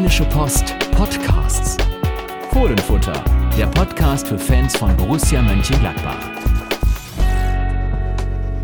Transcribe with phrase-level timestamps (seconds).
[0.00, 1.76] Rheinische Post Podcasts.
[2.52, 3.22] Fohlenfutter,
[3.58, 6.16] der Podcast für Fans von Borussia Mönchengladbach.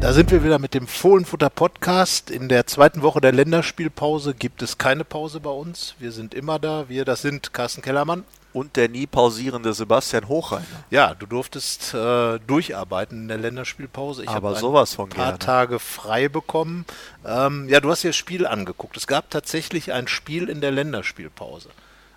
[0.00, 2.30] Da sind wir wieder mit dem Fohlenfutter Podcast.
[2.30, 5.94] In der zweiten Woche der Länderspielpause gibt es keine Pause bei uns.
[5.98, 6.88] Wir sind immer da.
[6.88, 8.24] Wir, das sind Carsten Kellermann.
[8.56, 10.64] Und der nie pausierende Sebastian Hochreiner.
[10.88, 14.22] Ja, du durftest äh, durcharbeiten in der Länderspielpause.
[14.22, 15.38] Ich habe sowas von ein paar gerne.
[15.38, 16.86] Tage frei bekommen.
[17.26, 18.96] Ähm, ja, du hast dir das Spiel angeguckt.
[18.96, 21.68] Es gab tatsächlich ein Spiel in der Länderspielpause.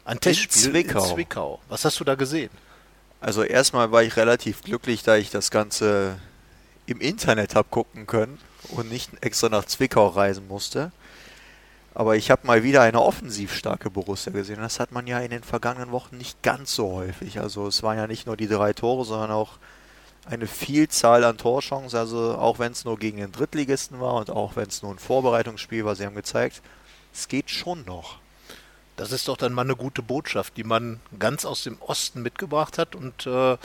[0.05, 1.03] Ein Testspiel Zwickau.
[1.03, 1.59] in Zwickau.
[1.67, 2.51] Was hast du da gesehen?
[3.19, 6.21] Also erstmal war ich relativ glücklich, da ich das Ganze
[6.85, 10.93] im Internet habe gucken können und nicht extra nach Zwickau reisen musste.
[11.93, 14.59] Aber ich habe mal wieder eine offensiv starke Borussia gesehen.
[14.59, 17.39] Das hat man ja in den vergangenen Wochen nicht ganz so häufig.
[17.39, 19.53] Also es waren ja nicht nur die drei Tore, sondern auch
[20.25, 21.97] eine Vielzahl an Torchancen.
[21.97, 24.99] Also auch wenn es nur gegen den Drittligisten war und auch wenn es nur ein
[24.99, 26.61] Vorbereitungsspiel war, sie haben gezeigt,
[27.13, 28.19] es geht schon noch.
[28.95, 32.77] Das ist doch dann mal eine gute Botschaft, die man ganz aus dem Osten mitgebracht
[32.77, 32.95] hat.
[32.95, 33.57] Und äh,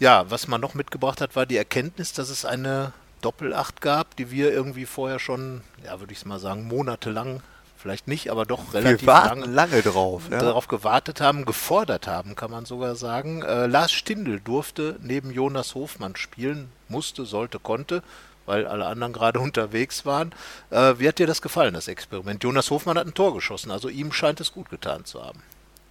[0.00, 2.92] ja, was man noch mitgebracht hat, war die Erkenntnis, dass es eine
[3.24, 7.40] Doppelacht gab, die wir irgendwie vorher schon, ja, würde ich es mal sagen, monatelang,
[7.76, 10.22] vielleicht nicht, aber doch relativ lange, lange drauf.
[10.30, 10.38] Ja?
[10.38, 13.42] darauf gewartet haben, gefordert haben, kann man sogar sagen.
[13.42, 18.02] Äh, Lars Stindl durfte neben Jonas Hofmann spielen, musste, sollte, konnte,
[18.46, 20.32] weil alle anderen gerade unterwegs waren.
[20.70, 22.42] Äh, wie hat dir das gefallen, das Experiment?
[22.42, 25.42] Jonas Hofmann hat ein Tor geschossen, also ihm scheint es gut getan zu haben.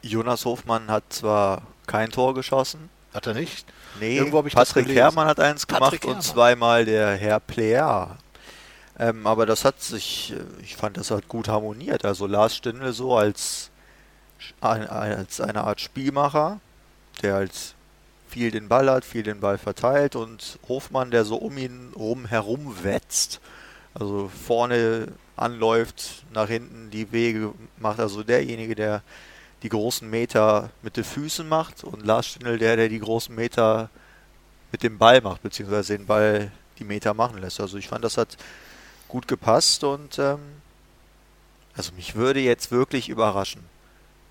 [0.01, 3.65] Jonas Hofmann hat zwar kein Tor geschossen, Hat er nicht?
[3.99, 4.87] Nee, Irgendwo ich Patrick.
[4.89, 6.21] Herrmann hat eins Patrick gemacht und Herrmann.
[6.21, 8.17] zweimal der Herr Player.
[8.97, 12.05] Ähm, aber das hat sich, äh, ich fand, das hat gut harmoniert.
[12.05, 13.71] Also Lars Stindl so als,
[14.61, 16.59] als eine Art Spielmacher,
[17.21, 17.75] der halt
[18.27, 22.25] viel den Ball hat, viel den Ball verteilt und Hofmann, der so um ihn rum
[22.25, 23.39] herum wetzt.
[23.93, 27.99] Also vorne anläuft, nach hinten die Wege macht.
[27.99, 29.03] Also derjenige, der
[29.63, 33.89] die großen Meter mit den Füßen macht und Lars Stindl der, der die großen Meter
[34.71, 37.61] mit dem Ball macht, beziehungsweise den Ball die Meter machen lässt.
[37.61, 38.37] Also ich fand, das hat
[39.07, 40.39] gut gepasst und ähm,
[41.75, 43.63] also mich würde jetzt wirklich überraschen,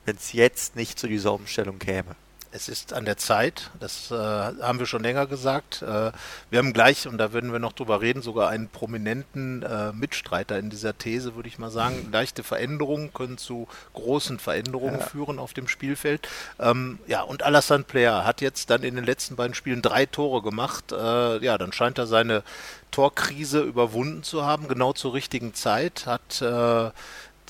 [0.05, 2.15] wenn es jetzt nicht zu dieser Umstellung käme.
[2.55, 5.81] Es ist an der Zeit, das äh, haben wir schon länger gesagt.
[5.81, 6.13] Äh,
[6.51, 10.59] wir haben gleich, und da werden wir noch drüber reden, sogar einen prominenten äh, Mitstreiter
[10.59, 12.11] in dieser These, würde ich mal sagen.
[12.13, 15.07] Leichte Veränderungen können zu großen Veränderungen Ja.
[15.07, 16.29] führen auf dem Spielfeld.
[16.61, 20.43] Ähm, ja, und Alassane Player hat jetzt dann in den letzten beiden Spielen drei Tore
[20.43, 20.93] gemacht.
[20.93, 22.43] Äh, ja, dann scheint er seine
[22.91, 26.05] Torkrise überwunden zu haben, genau zur richtigen Zeit.
[26.05, 26.91] Hat äh,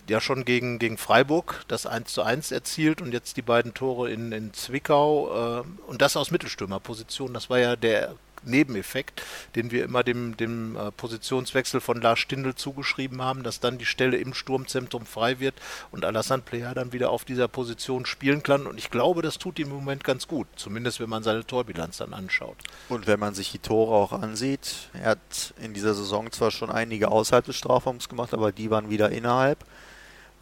[0.08, 4.10] ja schon gegen, gegen Freiburg das 1 zu 1 erzielt und jetzt die beiden Tore
[4.10, 7.32] in, in Zwickau äh, und das aus Mittelstürmerposition.
[7.34, 9.22] Das war ja der Nebeneffekt,
[9.54, 13.86] den wir immer dem, dem äh, Positionswechsel von Lars Stindl zugeschrieben haben, dass dann die
[13.86, 15.54] Stelle im Sturmzentrum frei wird
[15.90, 18.66] und Alassane Player dann wieder auf dieser Position spielen kann.
[18.66, 21.98] Und ich glaube, das tut ihm im Moment ganz gut, zumindest wenn man seine Torbilanz
[21.98, 22.56] dann anschaut.
[22.88, 26.70] Und wenn man sich die Tore auch ansieht, er hat in dieser Saison zwar schon
[26.70, 29.64] einige außerhalb des Strafraums gemacht, aber die waren wieder innerhalb.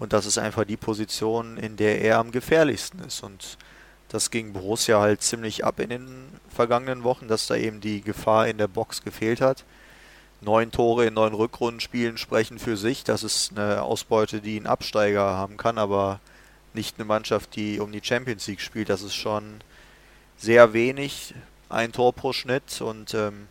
[0.01, 3.23] Und das ist einfach die Position, in der er am gefährlichsten ist.
[3.23, 3.59] Und
[4.09, 8.49] das ging Borussia halt ziemlich ab in den vergangenen Wochen, dass da eben die Gefahr
[8.49, 9.65] in der Box gefehlt hat.
[10.41, 13.05] Neun Tore in neun Rückrundenspielen sprechen für sich.
[13.05, 16.19] Das ist eine Ausbeute, die ein Absteiger haben kann, aber
[16.73, 18.89] nicht eine Mannschaft, die um die Champions League spielt.
[18.89, 19.61] Das ist schon
[20.39, 21.35] sehr wenig,
[21.69, 22.81] ein Tor pro Schnitt.
[22.81, 23.49] Und ähm,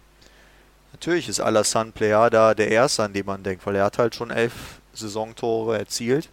[0.93, 4.15] natürlich ist Alassane Plea da der Erste, an den man denkt, weil er hat halt
[4.15, 6.29] schon elf Saisontore erzielt.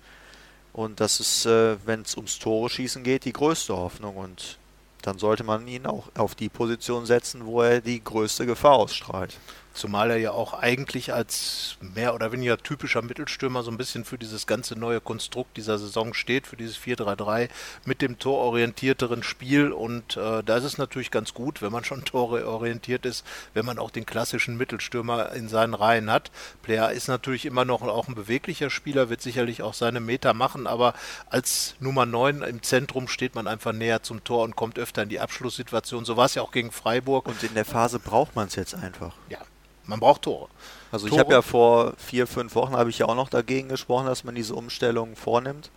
[0.76, 4.14] Und das ist, äh, wenn es ums Tore schießen geht, die größte Hoffnung.
[4.18, 4.58] Und
[5.00, 9.38] dann sollte man ihn auch auf die Position setzen, wo er die größte Gefahr ausstrahlt.
[9.76, 14.16] Zumal er ja auch eigentlich als mehr oder weniger typischer Mittelstürmer so ein bisschen für
[14.16, 17.50] dieses ganze neue Konstrukt dieser Saison steht, für dieses 4-3-3
[17.84, 19.72] mit dem tororientierteren Spiel.
[19.72, 23.78] Und äh, da ist es natürlich ganz gut, wenn man schon tororientiert ist, wenn man
[23.78, 26.30] auch den klassischen Mittelstürmer in seinen Reihen hat.
[26.62, 30.66] Player ist natürlich immer noch auch ein beweglicher Spieler, wird sicherlich auch seine Meter machen,
[30.66, 30.94] aber
[31.28, 35.10] als Nummer 9 im Zentrum steht man einfach näher zum Tor und kommt öfter in
[35.10, 36.06] die Abschlusssituation.
[36.06, 37.28] So war es ja auch gegen Freiburg.
[37.28, 39.14] Und in der Phase braucht man es jetzt einfach.
[39.28, 39.38] ja,
[39.86, 40.48] man braucht Tore.
[40.92, 41.20] Also ich Tore.
[41.20, 44.34] habe ja vor vier, fünf Wochen habe ich ja auch noch dagegen gesprochen, dass man
[44.34, 45.70] diese Umstellung vornimmt.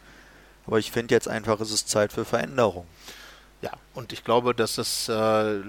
[0.65, 2.85] Aber ich finde jetzt einfach, ist es Zeit für Veränderung.
[3.61, 5.61] Ja, und ich glaube, dass das äh,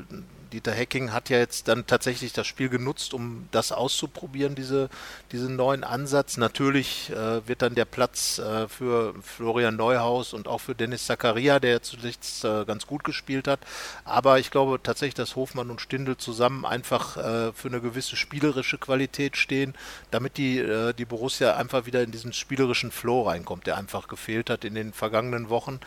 [0.52, 4.88] Dieter Hecking hat ja jetzt dann tatsächlich das Spiel genutzt, um das auszuprobieren, diese,
[5.32, 6.36] diesen neuen Ansatz.
[6.36, 11.60] Natürlich äh, wird dann der Platz äh, für Florian Neuhaus und auch für Dennis Zakaria,
[11.60, 13.60] der zuletzt äh, ganz gut gespielt hat.
[14.04, 18.78] Aber ich glaube tatsächlich, dass Hofmann und Stindl zusammen einfach äh, für eine gewisse spielerische
[18.78, 19.74] Qualität stehen,
[20.10, 24.50] damit die, äh, die Borussia einfach wieder in diesen spielerischen Flow reinkommt, der einfach gefehlt
[24.50, 25.80] hat in den vergangenen Wochen.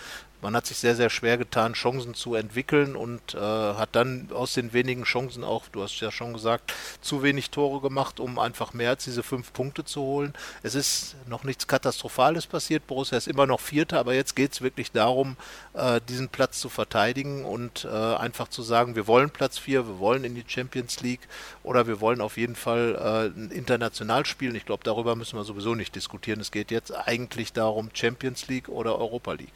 [0.44, 4.54] Man hat sich sehr, sehr schwer getan, Chancen zu entwickeln und äh, hat dann aus
[4.54, 8.74] den wenigen Chancen auch, du hast ja schon gesagt, zu wenig Tore gemacht, um einfach
[8.74, 10.34] mehr als diese fünf Punkte zu holen.
[10.62, 12.88] Es ist noch nichts Katastrophales passiert.
[12.88, 15.38] Borussia ist immer noch Vierter, aber jetzt geht es wirklich darum,
[15.75, 20.00] äh, diesen Platz zu verteidigen und äh, einfach zu sagen, wir wollen Platz vier, wir
[20.00, 21.25] wollen in die Champions League
[21.63, 24.56] oder wir wollen auf jeden Fall äh, international spielen.
[24.56, 26.42] Ich glaube, darüber müssen wir sowieso nicht diskutieren.
[26.42, 29.54] Es geht jetzt eigentlich darum, Champions League oder Europa League.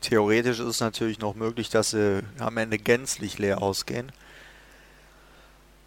[0.00, 4.12] Theoretisch ist es natürlich noch möglich, dass sie am Ende gänzlich leer ausgehen.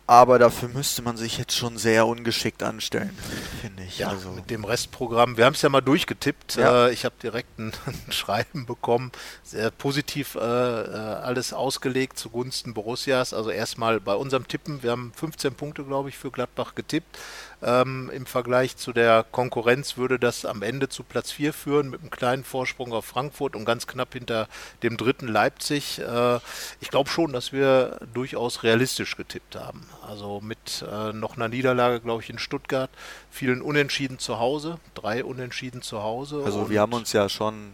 [0.09, 3.15] Aber dafür müsste man sich jetzt schon sehr ungeschickt anstellen,
[3.61, 3.99] finde ich.
[3.99, 5.37] Ja, also mit dem Restprogramm.
[5.37, 6.55] Wir haben es ja mal durchgetippt.
[6.55, 6.87] Ja.
[6.87, 9.11] Äh, ich habe direkt ein, ein, Schreiben bekommen.
[9.43, 13.35] Sehr positiv äh, äh, alles ausgelegt zugunsten Borussias.
[13.35, 14.81] Also erstmal bei unserem Tippen.
[14.81, 17.19] Wir haben 15 Punkte, glaube ich, für Gladbach getippt.
[17.61, 22.01] Ähm, Im Vergleich zu der Konkurrenz würde das am Ende zu Platz 4 führen mit
[22.01, 24.47] einem kleinen Vorsprung auf Frankfurt und ganz knapp hinter
[24.81, 25.99] dem dritten Leipzig.
[25.99, 26.39] Äh,
[26.79, 29.85] ich glaube schon, dass wir durchaus realistisch getippt haben.
[30.07, 32.89] Also mit äh, noch einer Niederlage, glaube ich, in Stuttgart,
[33.29, 36.41] vielen Unentschieden zu Hause, drei Unentschieden zu Hause.
[36.45, 37.73] Also wir haben uns ja schon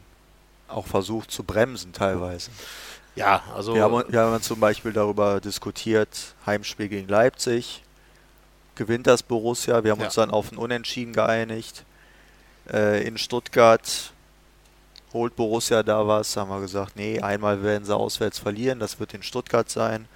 [0.67, 2.49] auch versucht zu bremsen teilweise.
[3.15, 3.75] Ja, also.
[3.75, 7.81] Wir haben, wir haben zum Beispiel darüber diskutiert, Heimspiel gegen Leipzig,
[8.75, 9.83] gewinnt das Borussia.
[9.83, 10.06] Wir haben ja.
[10.06, 11.83] uns dann auf ein Unentschieden geeinigt.
[12.72, 14.12] Äh, in Stuttgart
[15.13, 16.36] holt Borussia da was.
[16.38, 18.80] Haben wir gesagt, nee, einmal werden sie auswärts verlieren.
[18.80, 20.07] Das wird in Stuttgart sein.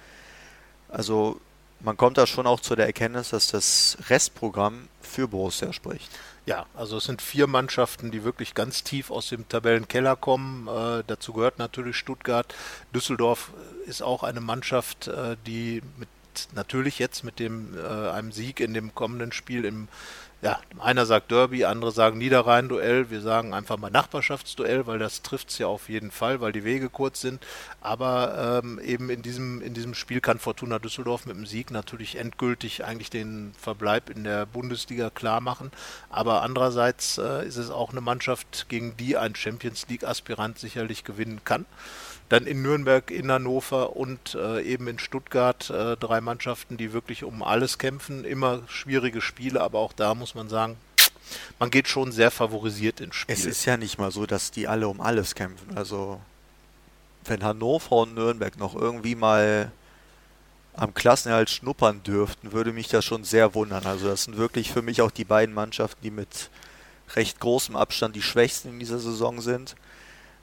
[0.88, 1.40] Also
[1.80, 6.10] man kommt da schon auch zu der Erkenntnis, dass das Restprogramm für Borussia spricht.
[6.46, 10.68] Ja, also es sind vier Mannschaften, die wirklich ganz tief aus dem Tabellenkeller kommen.
[10.68, 12.54] Äh, dazu gehört natürlich Stuttgart.
[12.94, 13.52] Düsseldorf
[13.86, 16.08] ist auch eine Mannschaft, äh, die mit
[16.54, 19.88] natürlich jetzt mit dem äh, einem Sieg in dem kommenden Spiel im
[20.42, 23.10] ja, einer sagt Derby, andere sagen Niederrhein-Duell.
[23.10, 26.64] Wir sagen einfach mal Nachbarschaftsduell, weil das trifft es ja auf jeden Fall, weil die
[26.64, 27.44] Wege kurz sind.
[27.82, 32.16] Aber ähm, eben in diesem, in diesem Spiel kann Fortuna Düsseldorf mit dem Sieg natürlich
[32.16, 35.72] endgültig eigentlich den Verbleib in der Bundesliga klar machen.
[36.08, 41.42] Aber andererseits äh, ist es auch eine Mannschaft, gegen die ein Champions League-Aspirant sicherlich gewinnen
[41.44, 41.66] kann
[42.30, 47.24] dann in Nürnberg, in Hannover und äh, eben in Stuttgart äh, drei Mannschaften, die wirklich
[47.24, 48.24] um alles kämpfen.
[48.24, 50.76] Immer schwierige Spiele, aber auch da muss man sagen,
[51.58, 53.34] man geht schon sehr favorisiert ins Spiel.
[53.34, 55.76] Es ist ja nicht mal so, dass die alle um alles kämpfen.
[55.76, 56.20] Also
[57.24, 59.72] wenn Hannover und Nürnberg noch irgendwie mal
[60.74, 63.86] am Klassenerhalt schnuppern dürften, würde mich das schon sehr wundern.
[63.86, 66.48] Also das sind wirklich für mich auch die beiden Mannschaften, die mit
[67.16, 69.74] recht großem Abstand die schwächsten in dieser Saison sind.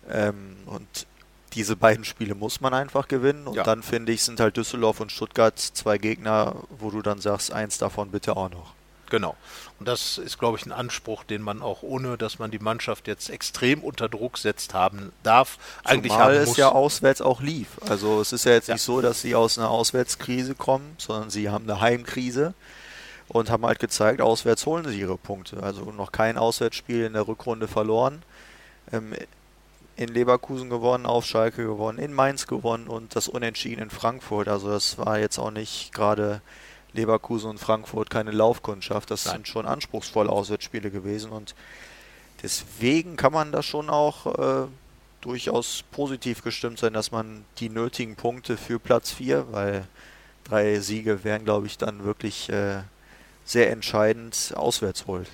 [0.10, 1.08] Ähm, und
[1.54, 3.48] diese beiden Spiele muss man einfach gewinnen.
[3.48, 3.64] Und ja.
[3.64, 7.78] dann finde ich, sind halt Düsseldorf und Stuttgart zwei Gegner, wo du dann sagst, eins
[7.78, 8.74] davon bitte auch noch.
[9.10, 9.36] Genau.
[9.80, 13.08] Und das ist, glaube ich, ein Anspruch, den man auch ohne, dass man die Mannschaft
[13.08, 15.58] jetzt extrem unter Druck setzt, haben darf.
[15.84, 16.58] Eigentlich Zumal haben es muss.
[16.58, 17.68] ja auswärts auch lief.
[17.88, 18.76] Also es ist ja jetzt ja.
[18.76, 22.54] nicht so, dass sie aus einer Auswärtskrise kommen, sondern sie haben eine Heimkrise
[23.28, 25.62] und haben halt gezeigt, auswärts holen sie ihre Punkte.
[25.64, 28.24] Also noch kein Auswärtsspiel in der Rückrunde verloren.
[28.92, 29.14] Ähm,
[29.98, 34.48] in Leverkusen gewonnen, auf Schalke gewonnen, in Mainz gewonnen und das Unentschieden in Frankfurt.
[34.48, 36.42] Also das war jetzt auch nicht gerade
[36.94, 39.10] Leverkusen und Frankfurt keine Laufkundschaft.
[39.10, 39.38] Das Nein.
[39.38, 41.56] sind schon anspruchsvolle Auswärtsspiele gewesen und
[42.44, 44.68] deswegen kann man da schon auch äh,
[45.22, 49.88] durchaus positiv gestimmt sein, dass man die nötigen Punkte für Platz 4, weil
[50.44, 52.82] drei Siege wären, glaube ich, dann wirklich äh,
[53.46, 55.28] sehr entscheidend auswärts holt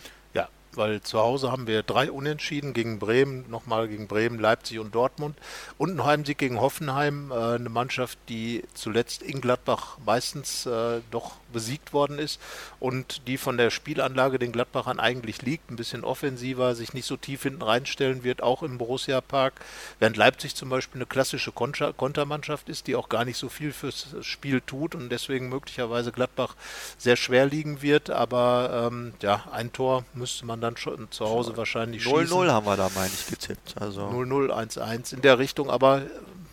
[0.77, 5.37] weil zu Hause haben wir drei Unentschieden gegen Bremen, nochmal gegen Bremen, Leipzig und Dortmund
[5.77, 11.33] und einen Heimsieg gegen Hoffenheim, äh, eine Mannschaft, die zuletzt in Gladbach meistens äh, doch
[11.51, 12.41] besiegt worden ist
[12.79, 17.15] und die von der Spielanlage den Gladbachern eigentlich liegt, ein bisschen offensiver, sich nicht so
[17.15, 19.53] tief hinten reinstellen wird, auch im Borussia Park,
[19.99, 23.71] während Leipzig zum Beispiel eine klassische Konter Kontermannschaft ist, die auch gar nicht so viel
[23.71, 26.55] fürs Spiel tut und deswegen möglicherweise Gladbach
[26.97, 31.55] sehr schwer liegen wird, aber ähm, ja, ein Tor müsste man dann schon zu Hause
[31.57, 32.37] wahrscheinlich 0 schießen.
[32.37, 33.75] 0-0 haben wir da, meine ich, getippt.
[33.79, 36.01] Also 0-0, 1-1 in der Richtung, aber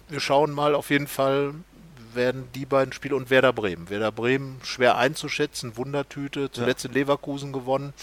[0.09, 1.55] wir schauen mal auf jeden Fall,
[2.13, 3.89] werden die beiden Spiele und Werder Bremen.
[3.89, 6.91] Werder Bremen schwer einzuschätzen, Wundertüte, zuletzt ja.
[6.91, 7.95] in Leverkusen gewonnen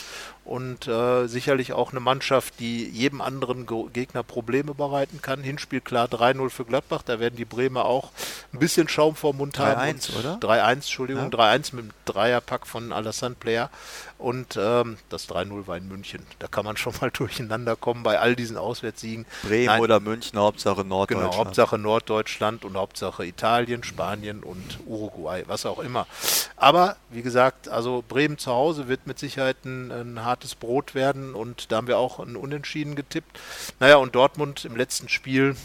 [0.47, 5.43] und äh, sicherlich auch eine Mannschaft, die jedem anderen Gegner Probleme bereiten kann.
[5.43, 8.11] Hinspiel klar 3-0 für Gladbach, da werden die Bremer auch
[8.53, 9.81] ein bisschen Schaum vor Mund haben.
[9.81, 10.35] 3-1, oder?
[10.35, 11.37] 3-1, Entschuldigung, ja.
[11.37, 13.69] 3-1 mit dem Dreierpack von Alassane Player.
[14.17, 16.25] Und ähm, das 3-0 war in München.
[16.39, 19.25] Da kann man schon mal durcheinander kommen bei all diesen Auswärtssiegen.
[19.43, 21.31] Bremen Nein, oder München, Hauptsache Norddeutschland.
[21.31, 26.07] Genau, Hauptsache Norddeutschland und Hauptsache Italien, Spanien und Uruguay, was auch immer.
[26.55, 31.33] Aber wie gesagt, also Bremen zu Hause wird mit Sicherheit ein, ein hartes Brot werden
[31.33, 33.39] und da haben wir auch ein Unentschieden getippt.
[33.79, 35.55] Naja, und Dortmund im letzten Spiel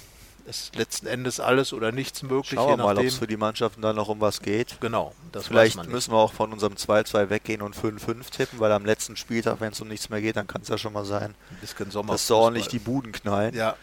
[0.46, 2.54] ist letzten Endes alles oder nichts möglich.
[2.54, 4.78] Schauen wir mal, ob es für die Mannschaften dann noch um was geht.
[4.80, 5.14] Genau.
[5.40, 9.60] Vielleicht müssen wir auch von unserem 2-2 weggehen und 5-5 tippen, weil am letzten Spieltag,
[9.60, 12.36] wenn es um nichts mehr geht, dann kann es ja schon mal sein, dass so
[12.36, 13.54] ordentlich die Buden knallen.
[13.54, 13.76] Ja,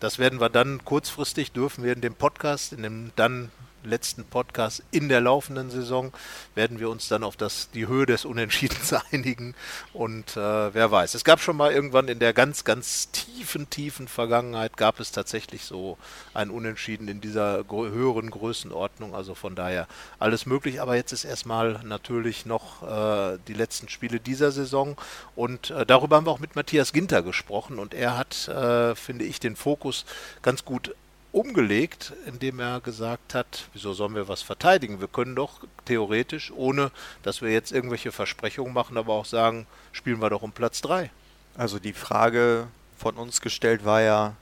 [0.00, 3.50] das werden wir dann kurzfristig dürfen wir in dem Podcast, in dem dann
[3.86, 6.12] letzten Podcast in der laufenden Saison
[6.54, 9.54] werden wir uns dann auf das, die Höhe des Unentschiedens einigen.
[9.92, 11.14] Und äh, wer weiß.
[11.14, 15.64] Es gab schon mal irgendwann in der ganz, ganz tiefen, tiefen Vergangenheit gab es tatsächlich
[15.64, 15.98] so
[16.34, 19.14] ein Unentschieden in dieser höheren Größenordnung.
[19.14, 19.86] Also von daher
[20.18, 20.80] alles möglich.
[20.80, 24.96] Aber jetzt ist erstmal natürlich noch äh, die letzten Spiele dieser Saison.
[25.34, 27.78] Und äh, darüber haben wir auch mit Matthias Ginter gesprochen.
[27.78, 30.04] Und er hat, äh, finde ich, den Fokus
[30.42, 30.94] ganz gut
[31.36, 35.00] umgelegt, indem er gesagt hat, wieso sollen wir was verteidigen?
[35.00, 36.90] Wir können doch theoretisch, ohne
[37.22, 41.10] dass wir jetzt irgendwelche Versprechungen machen, aber auch sagen, spielen wir doch um Platz 3.
[41.54, 44.34] Also die Frage von uns gestellt war ja,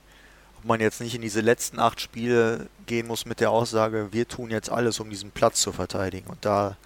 [0.59, 4.29] ob man jetzt nicht in diese letzten acht Spiele gehen muss mit der Aussage, wir
[4.29, 6.31] tun jetzt alles, um diesen Platz zu verteidigen.
[6.31, 6.77] Und da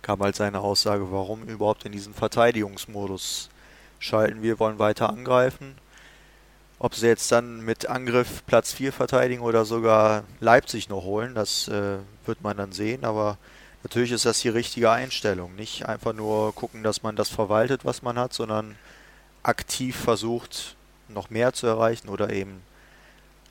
[0.00, 3.50] kam halt seine Aussage, warum überhaupt in diesen Verteidigungsmodus
[3.98, 4.40] schalten.
[4.40, 5.76] Wir wollen weiter angreifen
[6.82, 11.68] ob sie jetzt dann mit Angriff Platz 4 verteidigen oder sogar Leipzig noch holen, das
[11.68, 13.04] äh, wird man dann sehen.
[13.04, 13.38] Aber
[13.84, 15.54] natürlich ist das die richtige Einstellung.
[15.54, 18.74] Nicht einfach nur gucken, dass man das verwaltet, was man hat, sondern
[19.44, 20.74] aktiv versucht,
[21.06, 22.64] noch mehr zu erreichen oder eben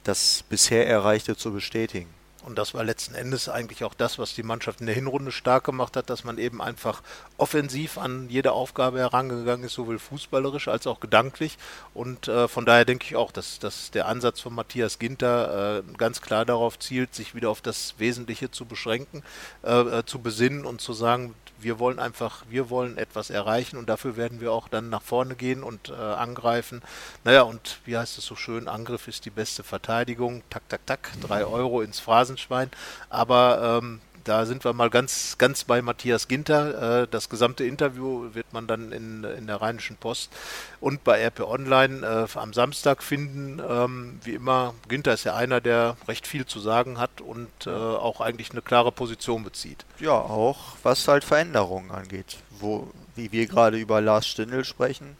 [0.03, 2.09] das bisher Erreichte zu bestätigen.
[2.43, 5.63] Und das war letzten Endes eigentlich auch das, was die Mannschaft in der Hinrunde stark
[5.63, 7.01] gemacht hat, dass man eben einfach
[7.37, 11.57] offensiv an jede Aufgabe herangegangen ist, sowohl fußballerisch als auch gedanklich.
[11.93, 15.93] Und äh, von daher denke ich auch, dass, dass der Ansatz von Matthias Ginter äh,
[15.97, 19.23] ganz klar darauf zielt, sich wieder auf das Wesentliche zu beschränken,
[19.63, 23.89] äh, äh zu besinnen und zu sagen, wir wollen einfach, wir wollen etwas erreichen und
[23.89, 26.81] dafür werden wir auch dann nach vorne gehen und äh, angreifen.
[27.23, 30.43] Naja, und wie heißt es so schön, Angriff ist die beste Verteidigung.
[30.49, 32.69] Tak, tak, tak, drei Euro ins Phrasenschwein.
[33.09, 37.03] Aber ähm, da sind wir mal ganz, ganz bei Matthias Ginter.
[37.03, 40.31] Äh, das gesamte Interview wird man dann in, in der Rheinischen Post
[40.79, 43.61] und bei RP Online äh, am Samstag finden.
[43.67, 47.69] Ähm, wie immer, Ginter ist ja einer, der recht viel zu sagen hat und äh,
[47.69, 49.85] auch eigentlich eine klare Position bezieht.
[49.99, 52.37] Ja, auch was halt Veränderungen angeht.
[52.49, 55.17] Wo, wie wir gerade über Lars Stindl sprechen,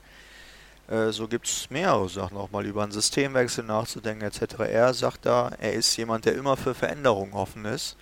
[1.12, 4.56] so gibt es mehrere Sachen, auch mal über einen Systemwechsel nachzudenken etc.
[4.68, 7.96] Er sagt da, er ist jemand, der immer für Veränderungen offen ist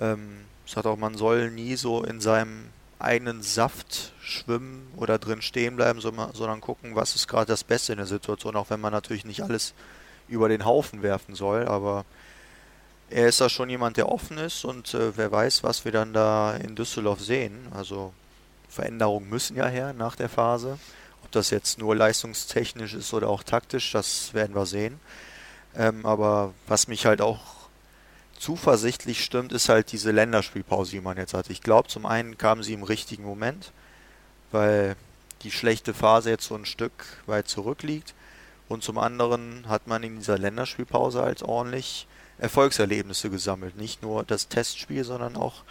[0.00, 2.66] ähm, sagt auch, man soll nie so in seinem
[2.98, 7.98] eigenen Saft schwimmen oder drin stehen bleiben, sondern gucken, was ist gerade das Beste in
[7.98, 9.74] der Situation, auch wenn man natürlich nicht alles
[10.28, 12.04] über den Haufen werfen soll, aber
[13.08, 16.12] er ist da schon jemand, der offen ist und äh, wer weiß, was wir dann
[16.12, 17.66] da in Düsseldorf sehen.
[17.74, 18.12] Also
[18.68, 20.78] Veränderungen müssen ja her nach der Phase.
[21.24, 25.00] Ob das jetzt nur leistungstechnisch ist oder auch taktisch, das werden wir sehen.
[25.74, 27.59] Ähm, aber was mich halt auch
[28.40, 31.50] zuversichtlich stimmt, ist halt diese Länderspielpause, die man jetzt hat.
[31.50, 33.72] Ich glaube, zum einen kam sie im richtigen Moment,
[34.50, 34.96] weil
[35.42, 36.92] die schlechte Phase jetzt so ein Stück
[37.26, 38.14] weit zurückliegt.
[38.68, 42.06] Und zum anderen hat man in dieser Länderspielpause halt ordentlich
[42.38, 43.76] Erfolgserlebnisse gesammelt.
[43.76, 45.62] Nicht nur das Testspiel, sondern auch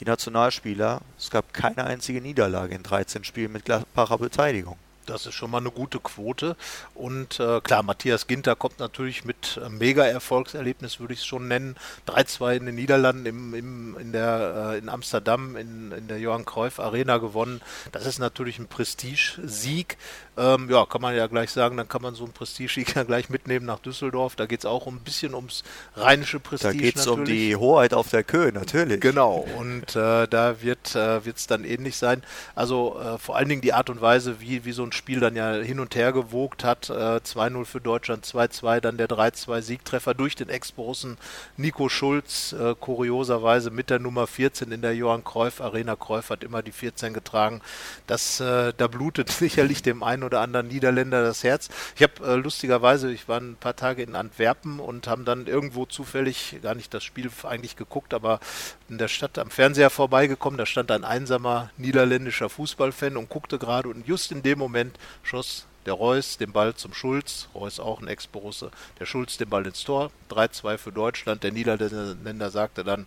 [0.00, 1.02] die Nationalspieler.
[1.18, 4.78] Es gab keine einzige Niederlage in 13 Spielen mit Gladbacher Beteiligung.
[5.06, 6.56] Das ist schon mal eine gute Quote.
[6.94, 11.76] Und äh, klar, Matthias Ginter kommt natürlich mit äh, Mega-Erfolgserlebnis, würde ich es schon nennen.
[12.08, 16.44] 3-2 in den Niederlanden, im, im, in, der, äh, in Amsterdam, in, in der Johann
[16.44, 17.60] Cruyff Arena gewonnen.
[17.92, 19.96] Das ist natürlich ein Prestigesieg.
[20.36, 23.30] Ähm, ja, kann man ja gleich sagen, dann kann man so einen Prestigesieg ja gleich
[23.30, 24.36] mitnehmen nach Düsseldorf.
[24.36, 25.62] Da geht es auch ein bisschen ums
[25.94, 26.74] rheinische Prestige.
[26.74, 29.00] Da geht es um die Hoheit auf der Köhe, natürlich.
[29.00, 32.22] Genau, und äh, da wird es äh, dann ähnlich sein.
[32.54, 35.36] Also äh, vor allen Dingen die Art und Weise, wie, wie so ein Spiel dann
[35.36, 36.90] ja hin und her gewogt hat.
[36.90, 41.18] Äh, 2-0 für Deutschland, 2-2, dann der 3-2-Siegtreffer durch den Ex-Borussen
[41.56, 45.96] Nico Schulz, äh, kurioserweise mit der Nummer 14 in der Johann Cruyff Arena.
[45.96, 47.60] Cruyff hat immer die 14 getragen.
[48.06, 51.68] Das, äh, da blutet sicherlich dem einen oder anderen Niederländer das Herz.
[51.94, 55.86] Ich habe äh, lustigerweise, ich war ein paar Tage in Antwerpen und haben dann irgendwo
[55.86, 58.40] zufällig gar nicht das Spiel eigentlich geguckt, aber
[58.88, 60.58] in der Stadt am Fernseher vorbeigekommen.
[60.58, 64.85] Da stand ein einsamer niederländischer Fußballfan und guckte gerade und just in dem Moment
[65.22, 69.66] schoss der Reus den Ball zum Schulz, Reus auch ein Ex-Borusse, der Schulz den Ball
[69.66, 73.06] ins Tor, 3-2 für Deutschland, der Niederländer sagte dann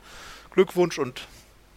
[0.51, 1.21] Glückwunsch und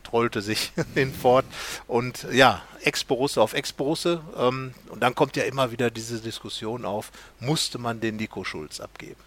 [0.05, 1.45] trollte sich hinfort.
[1.87, 4.21] Und ja, Ex-Borusse auf Ex-Borusse.
[4.37, 8.81] Ähm, und dann kommt ja immer wieder diese Diskussion auf, musste man den Nico Schulz
[8.81, 9.21] abgeben?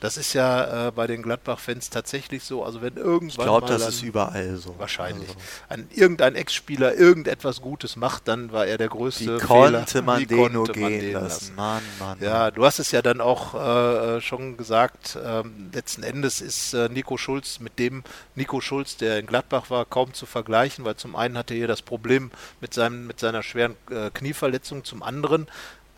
[0.00, 2.64] Das ist ja äh, bei den Gladbach-Fans tatsächlich so.
[2.64, 3.28] Also wenn irgendwann.
[3.28, 4.74] Ich glaube, das ist überall so.
[4.78, 5.28] Wahrscheinlich.
[5.28, 5.40] Also.
[5.68, 10.04] Ein, irgendein Ex-Spieler irgendetwas Gutes macht, dann war er der größte Wie konnte Fehler.
[10.04, 11.24] man Wie den konnte nur gehen den lassen?
[11.24, 11.54] lassen?
[11.56, 15.18] Mann, Mann, ja, du hast es ja dann auch äh, schon gesagt.
[15.22, 18.04] Ähm, letzten Endes ist äh, Nico Schulz mit dem
[18.36, 21.82] Nico Schulz, der in Gladbach war, kaum zu vergleichen, weil zum einen hatte er das
[21.82, 25.48] Problem mit, seinem, mit seiner schweren äh, Knieverletzung, zum anderen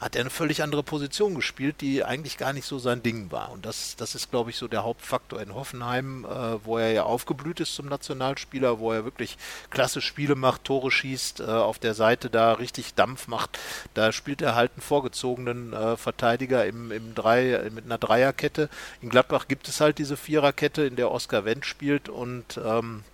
[0.01, 3.53] hat er eine völlig andere Position gespielt, die eigentlich gar nicht so sein Ding war.
[3.53, 7.03] Und das, das ist, glaube ich, so der Hauptfaktor in Hoffenheim, äh, wo er ja
[7.03, 9.37] aufgeblüht ist zum Nationalspieler, wo er wirklich
[9.69, 13.59] klasse Spiele macht, Tore schießt, äh, auf der Seite da richtig Dampf macht.
[13.93, 18.71] Da spielt er halt einen vorgezogenen äh, Verteidiger im, im Drei, mit einer Dreierkette.
[19.03, 23.05] In Gladbach gibt es halt diese Viererkette, in der Oskar Wendt spielt und ähm,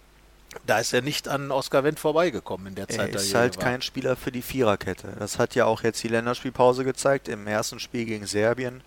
[0.66, 3.10] da ist er nicht an Oskar Wendt vorbeigekommen in der Zeit.
[3.10, 3.64] Er ist halt war.
[3.64, 5.08] kein Spieler für die Viererkette.
[5.18, 7.28] Das hat ja auch jetzt die Länderspielpause gezeigt.
[7.28, 8.82] Im ersten Spiel gegen Serbien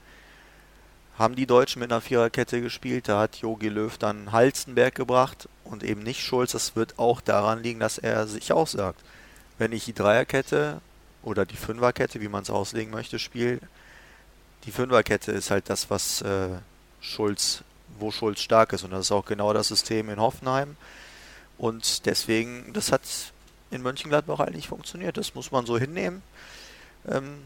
[1.17, 3.09] haben die Deutschen mit einer Viererkette gespielt.
[3.09, 6.53] Da hat Jogi Löw dann Halstenberg gebracht und eben nicht Schulz.
[6.53, 9.01] Das wird auch daran liegen, dass er sich auch sagt,
[9.57, 10.79] wenn ich die Dreierkette
[11.21, 13.59] oder die Fünferkette, wie man es auslegen möchte, spiele,
[14.65, 16.49] die Fünferkette ist halt das, was äh,
[17.01, 17.63] Schulz,
[17.99, 18.83] wo Schulz stark ist.
[18.83, 20.77] Und das ist auch genau das System in Hoffenheim.
[21.59, 23.01] Und deswegen, das hat
[23.69, 25.17] in Mönchengladbach halt nicht funktioniert.
[25.17, 26.23] Das muss man so hinnehmen.
[27.07, 27.43] Ähm,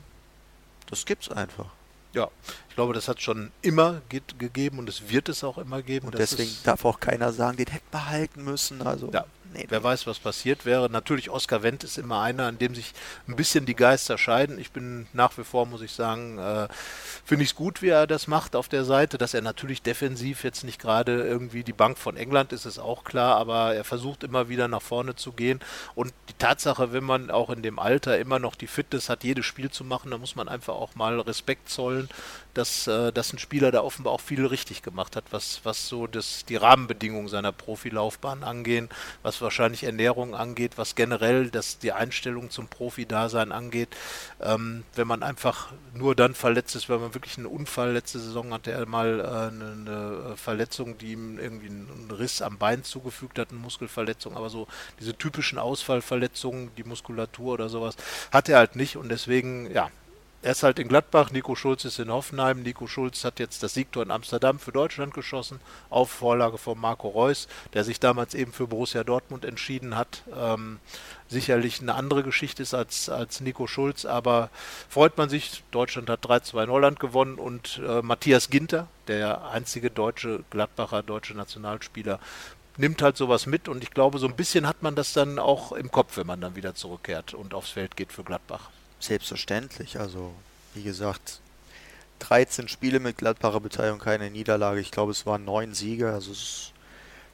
[0.89, 1.65] das gibt's einfach.
[2.13, 2.29] Ja,
[2.73, 6.07] ich glaube, das hat schon immer gegeben und es wird es auch immer geben.
[6.07, 8.81] Und deswegen darf auch keiner sagen, den hätten wir halten müssen.
[8.81, 9.83] Also ja, nee, wer nee.
[9.83, 10.89] weiß, was passiert wäre.
[10.89, 12.93] Natürlich, Oskar Wendt ist immer einer, an dem sich
[13.27, 14.59] ein bisschen die Geister scheiden.
[14.59, 16.67] Ich bin nach wie vor, muss ich sagen, äh,
[17.23, 20.43] finde ich es gut, wie er das macht auf der Seite, dass er natürlich defensiv
[20.43, 24.23] jetzt nicht gerade irgendwie die Bank von England ist, ist auch klar, aber er versucht
[24.23, 25.59] immer wieder nach vorne zu gehen.
[25.95, 29.45] Und die Tatsache, wenn man auch in dem Alter immer noch die Fitness hat, jedes
[29.45, 32.09] Spiel zu machen, da muss man einfach auch mal Respekt zollen,
[32.53, 36.07] dass, äh, dass ein Spieler da offenbar auch viel richtig gemacht hat, was, was so
[36.07, 38.89] das, die Rahmenbedingungen seiner Profilaufbahn angehen,
[39.23, 43.89] was wahrscheinlich Ernährung angeht, was generell das, die Einstellung zum Profi-Dasein angeht.
[44.41, 48.53] Ähm, wenn man einfach nur dann verletzt ist, wenn man wirklich einen Unfall, letzte Saison
[48.53, 53.39] hatte er mal äh, eine, eine, Verletzung, die ihm irgendwie einen Riss am Bein zugefügt
[53.39, 54.67] hat, eine Muskelverletzung, aber so
[54.99, 57.95] diese typischen Ausfallverletzungen, die Muskulatur oder sowas,
[58.31, 59.89] hat er halt nicht und deswegen, ja,
[60.43, 62.63] er ist halt in Gladbach, Nico Schulz ist in Hoffenheim.
[62.63, 67.07] Nico Schulz hat jetzt das Siegtor in Amsterdam für Deutschland geschossen, auf Vorlage von Marco
[67.07, 70.23] Reus, der sich damals eben für Borussia Dortmund entschieden hat.
[70.37, 70.79] Ähm,
[71.29, 74.49] sicherlich eine andere Geschichte ist als, als Nico Schulz, aber
[74.89, 75.63] freut man sich.
[75.71, 81.35] Deutschland hat 3-2 in Holland gewonnen und äh, Matthias Ginter, der einzige deutsche Gladbacher, deutsche
[81.35, 82.19] Nationalspieler,
[82.75, 85.71] nimmt halt sowas mit und ich glaube, so ein bisschen hat man das dann auch
[85.71, 88.69] im Kopf, wenn man dann wieder zurückkehrt und aufs Feld geht für Gladbach.
[89.03, 89.99] Selbstverständlich.
[89.99, 90.31] Also,
[90.73, 91.41] wie gesagt,
[92.19, 94.79] 13 Spiele mit Gladbacher Beteiligung, keine Niederlage.
[94.79, 96.13] Ich glaube, es waren neun Siege.
[96.13, 96.71] Also, es,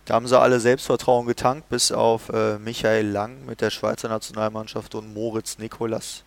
[0.06, 4.96] da haben sie alle Selbstvertrauen getankt, bis auf äh, Michael Lang mit der Schweizer Nationalmannschaft
[4.96, 6.24] und Moritz Nikolas,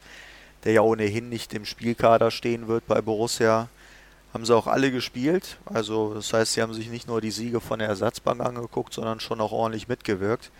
[0.63, 3.69] der ja ohnehin nicht im Spielkader stehen wird bei Borussia.
[4.33, 5.59] Haben sie auch alle gespielt.
[5.65, 9.19] Also, das heißt, sie haben sich nicht nur die Siege von der Ersatzbank angeguckt, sondern
[9.19, 10.53] schon auch ordentlich mitgewirkt.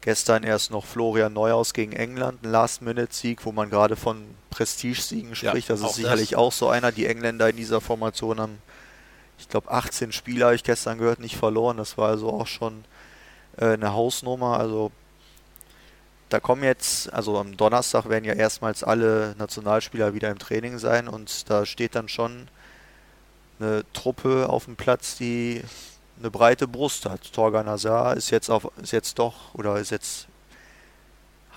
[0.00, 5.68] Gestern erst noch Florian Neuhaus gegen England, ein Last-Minute-Sieg, wo man gerade von Prestigesiegen spricht.
[5.68, 6.38] Ja, das ist sicherlich das.
[6.38, 6.92] auch so einer.
[6.92, 8.62] Die Engländer in dieser Formation haben,
[9.38, 11.76] ich glaube, 18 Spieler, habe ich gestern gehört, nicht verloren.
[11.76, 12.84] Das war also auch schon
[13.56, 14.58] äh, eine Hausnummer.
[14.58, 14.92] Also
[16.28, 21.08] da kommen jetzt, also am Donnerstag werden ja erstmals alle Nationalspieler wieder im Training sein
[21.08, 22.48] und da steht dann schon
[23.58, 25.62] eine Truppe auf dem Platz, die
[26.18, 27.32] eine breite Brust hat.
[27.32, 30.28] Torgan Hazard ist jetzt auf, ist jetzt doch oder ist jetzt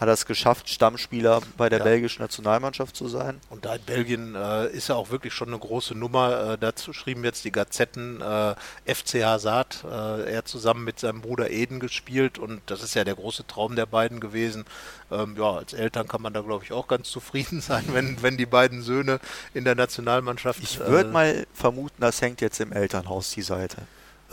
[0.02, 1.86] hat er es geschafft, Stammspieler bei der ja.
[1.86, 3.40] belgischen Nationalmannschaft zu sein.
[3.52, 6.54] Und da in Belgien äh, ist er auch wirklich schon eine große Nummer.
[6.54, 8.56] Äh, dazu schrieben jetzt die Gazetten äh,
[8.92, 9.86] FC Hazard.
[9.86, 13.76] Äh, er zusammen mit seinem Bruder Eden gespielt und das ist ja der große Traum
[13.76, 14.66] der beiden gewesen.
[15.12, 18.38] Ähm, ja, als Eltern kann man da glaube ich auch ganz zufrieden sein, wenn, wenn
[18.38, 19.20] die beiden Söhne
[19.54, 20.64] in der Nationalmannschaft.
[20.64, 23.78] Ich würde äh, mal vermuten, das hängt jetzt im Elternhaus die Seite.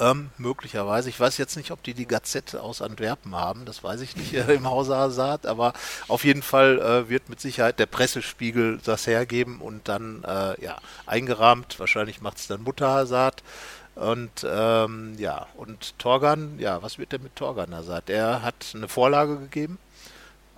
[0.00, 1.08] Ähm, möglicherweise.
[1.08, 3.64] Ich weiß jetzt nicht, ob die die Gazette aus Antwerpen haben.
[3.64, 5.46] Das weiß ich nicht äh, im Hause Hazard.
[5.46, 5.72] Aber
[6.06, 10.78] auf jeden Fall äh, wird mit Sicherheit der Pressespiegel das hergeben und dann äh, ja
[11.06, 11.78] eingerahmt.
[11.78, 13.42] Wahrscheinlich macht es dann Mutter Hazard.
[13.94, 18.08] Und ähm, ja, und Torgan, ja, was wird denn mit Torgan Hazard?
[18.10, 19.78] Er hat eine Vorlage gegeben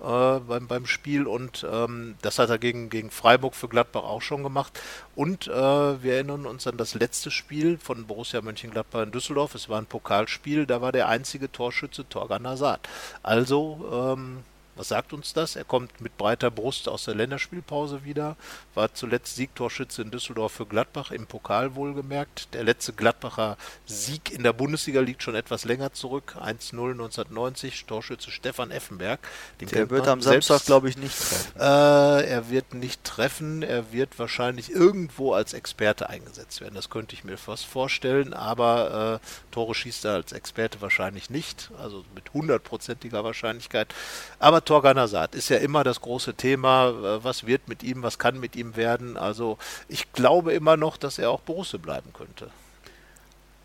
[0.02, 4.22] äh, beim, beim Spiel und ähm, das hat er gegen, gegen Freiburg für Gladbach auch
[4.22, 4.80] schon gemacht.
[5.14, 9.54] Und äh, wir erinnern uns an das letzte Spiel von Borussia Mönchengladbach in Düsseldorf.
[9.54, 12.88] Es war ein Pokalspiel, da war der einzige Torschütze Torgan Hazard.
[13.22, 14.44] Also ähm,
[14.76, 15.56] was sagt uns das?
[15.56, 18.36] Er kommt mit breiter Brust aus der Länderspielpause wieder,
[18.74, 22.54] war zuletzt Siegtorschütze in Düsseldorf für Gladbach, im Pokal wohlgemerkt.
[22.54, 23.56] Der letzte Gladbacher
[23.86, 29.20] Sieg in der Bundesliga liegt schon etwas länger zurück, 1-0 1990, Torschütze Stefan Effenberg.
[29.60, 31.60] Den der wird am Samstag, glaube ich, nicht treffen.
[31.60, 36.74] Äh, er wird nicht treffen, er wird wahrscheinlich irgendwo als Experte eingesetzt werden.
[36.74, 41.70] Das könnte ich mir fast vorstellen, aber äh, Tore schießt er als Experte wahrscheinlich nicht,
[41.78, 43.94] also mit hundertprozentiger Wahrscheinlichkeit.
[44.38, 48.20] Aber Torgan Hazard ist ja immer das große Thema, äh, was wird mit ihm, was
[48.20, 49.16] kann mit ihm werden.
[49.16, 52.50] Also ich glaube immer noch, dass er auch Borussia bleiben könnte.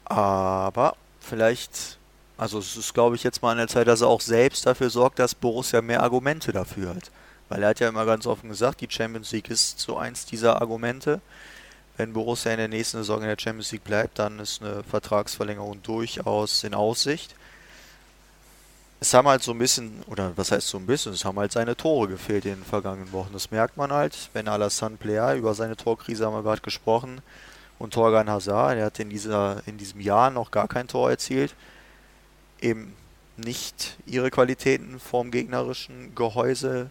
[0.06, 2.00] Aber vielleicht,
[2.40, 4.90] also es ist glaube ich jetzt mal an der Zeit, dass er auch selbst dafür
[4.90, 7.12] sorgt, dass Borussia mehr Argumente dafür hat.
[7.50, 10.60] Weil er hat ja immer ganz offen gesagt, die Champions League ist so eins dieser
[10.60, 11.22] Argumente.
[11.98, 15.84] Wenn Borussia in der nächsten Saison in der Champions League bleibt, dann ist eine Vertragsverlängerung
[15.84, 17.36] durchaus in Aussicht
[19.00, 21.52] es haben halt so ein bisschen, oder was heißt so ein bisschen, es haben halt
[21.52, 23.34] seine Tore gefehlt in den vergangenen Wochen.
[23.34, 27.22] Das merkt man halt, wenn Alassane Player, über seine Torkrise haben wir gerade gesprochen,
[27.78, 31.56] und Torgan Hazard, der hat in, dieser, in diesem Jahr noch gar kein Tor erzielt,
[32.62, 32.94] eben
[33.38, 36.90] nicht ihre Qualitäten vorm gegnerischen Gehäuse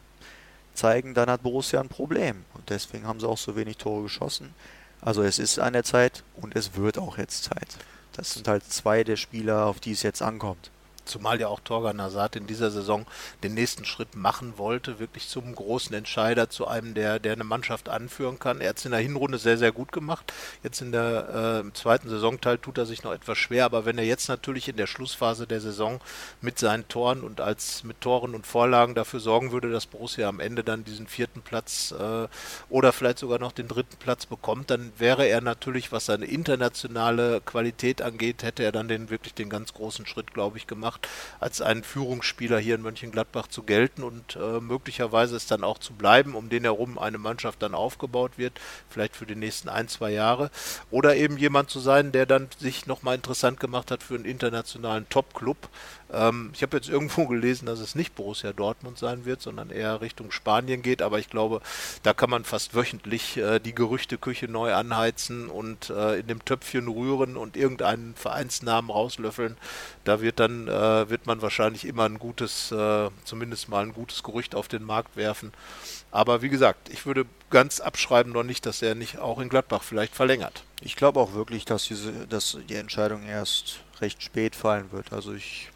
[0.74, 2.44] zeigen, dann hat Borussia ein Problem.
[2.52, 4.54] Und deswegen haben sie auch so wenig Tore geschossen.
[5.00, 7.68] Also es ist an der Zeit und es wird auch jetzt Zeit.
[8.12, 10.70] Das sind halt zwei der Spieler, auf die es jetzt ankommt.
[11.04, 13.06] Zumal ja auch Torgan Hazard in dieser Saison
[13.42, 17.88] den nächsten Schritt machen wollte, wirklich zum großen Entscheider, zu einem, der, der eine Mannschaft
[17.88, 18.60] anführen kann.
[18.60, 20.32] Er hat es in der Hinrunde sehr, sehr gut gemacht.
[20.62, 23.98] Jetzt in der, äh, im zweiten Saisonteil tut er sich noch etwas schwer, aber wenn
[23.98, 26.00] er jetzt natürlich in der Schlussphase der Saison
[26.40, 30.40] mit seinen Toren und als mit Toren und Vorlagen dafür sorgen würde, dass Borussia am
[30.40, 32.28] Ende dann diesen vierten Platz äh,
[32.68, 37.40] oder vielleicht sogar noch den dritten Platz bekommt, dann wäre er natürlich, was seine internationale
[37.40, 41.08] Qualität angeht, hätte er dann den wirklich den ganz großen Schritt, glaube ich, gemacht gemacht,
[41.40, 45.92] als ein Führungsspieler hier in Mönchengladbach zu gelten und äh, möglicherweise es dann auch zu
[45.92, 50.10] bleiben, um den herum eine Mannschaft dann aufgebaut wird, vielleicht für die nächsten ein, zwei
[50.10, 50.50] Jahre.
[50.90, 55.08] Oder eben jemand zu sein, der dann sich nochmal interessant gemacht hat für einen internationalen
[55.08, 55.68] Top-Club.
[56.14, 60.00] Ähm, ich habe jetzt irgendwo gelesen, dass es nicht Borussia Dortmund sein wird, sondern eher
[60.00, 61.60] Richtung Spanien geht, aber ich glaube,
[62.02, 66.88] da kann man fast wöchentlich äh, die Gerüchteküche neu anheizen und äh, in dem Töpfchen
[66.88, 69.56] rühren und irgendeinen Vereinsnamen rauslöffeln.
[70.04, 74.22] Da wird dann äh, wird man wahrscheinlich immer ein gutes, äh, zumindest mal ein gutes
[74.22, 75.52] Gerücht auf den Markt werfen.
[76.10, 79.82] Aber wie gesagt, ich würde ganz abschreiben noch nicht, dass er nicht auch in Gladbach
[79.82, 80.62] vielleicht verlängert.
[80.80, 85.12] Ich glaube auch wirklich, dass, diese, dass die Entscheidung erst recht spät fallen wird.
[85.12, 85.70] Also ich,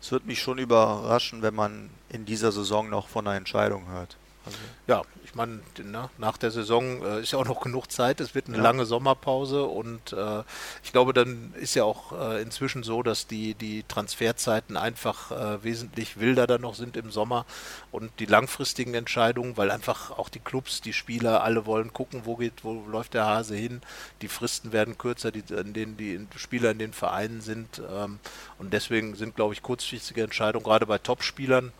[0.00, 4.16] es wird mich schon überraschen, wenn man in dieser Saison noch von einer Entscheidung hört.
[4.46, 8.20] Also ja, ich meine, ne, nach der Saison äh, ist ja auch noch genug Zeit.
[8.20, 8.62] Es wird eine ja.
[8.62, 10.42] lange Sommerpause und äh,
[10.82, 15.62] ich glaube, dann ist ja auch äh, inzwischen so, dass die, die Transferzeiten einfach äh,
[15.62, 17.44] wesentlich wilder dann noch sind im Sommer
[17.92, 22.36] und die langfristigen Entscheidungen, weil einfach auch die Clubs, die Spieler, alle wollen gucken, wo
[22.36, 23.82] geht, wo läuft der Hase hin.
[24.22, 28.18] Die Fristen werden kürzer, die, in denen die Spieler in den Vereinen sind ähm,
[28.58, 31.72] und deswegen sind, glaube ich, kurzfristige Entscheidungen gerade bei Topspielern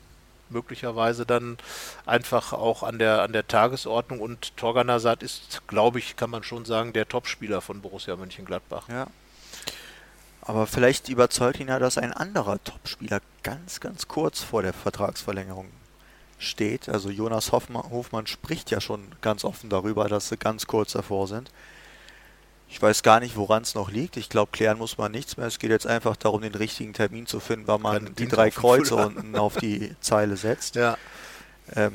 [0.51, 1.59] möglicherweise dann
[2.07, 4.21] einfach auch an der, an der Tagesordnung.
[4.21, 8.89] Und Torgan Hazard ist, glaube ich, kann man schon sagen, der Topspieler von Borussia Mönchengladbach.
[8.89, 9.07] Ja.
[10.43, 15.67] Aber vielleicht überzeugt ihn ja, dass ein anderer Topspieler ganz, ganz kurz vor der Vertragsverlängerung
[16.39, 16.89] steht.
[16.89, 21.29] Also Jonas Hofmann, Hofmann spricht ja schon ganz offen darüber, dass sie ganz kurz davor
[21.29, 21.51] sind.
[22.71, 24.17] Ich weiß gar nicht, woran es noch liegt.
[24.17, 25.47] Ich glaube, klären muss man nichts mehr.
[25.47, 28.95] Es geht jetzt einfach darum, den richtigen Termin zu finden, wann man die drei Kreuze
[28.95, 30.77] unten auf die Zeile setzt.
[30.77, 30.97] Ja.
[31.75, 31.93] Ähm,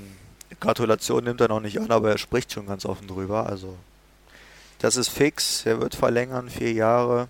[0.60, 3.48] Gratulation nimmt er noch nicht an, aber er spricht schon ganz offen drüber.
[3.48, 3.78] Also,
[4.80, 5.66] das ist fix.
[5.66, 7.30] Er wird verlängern, vier Jahre.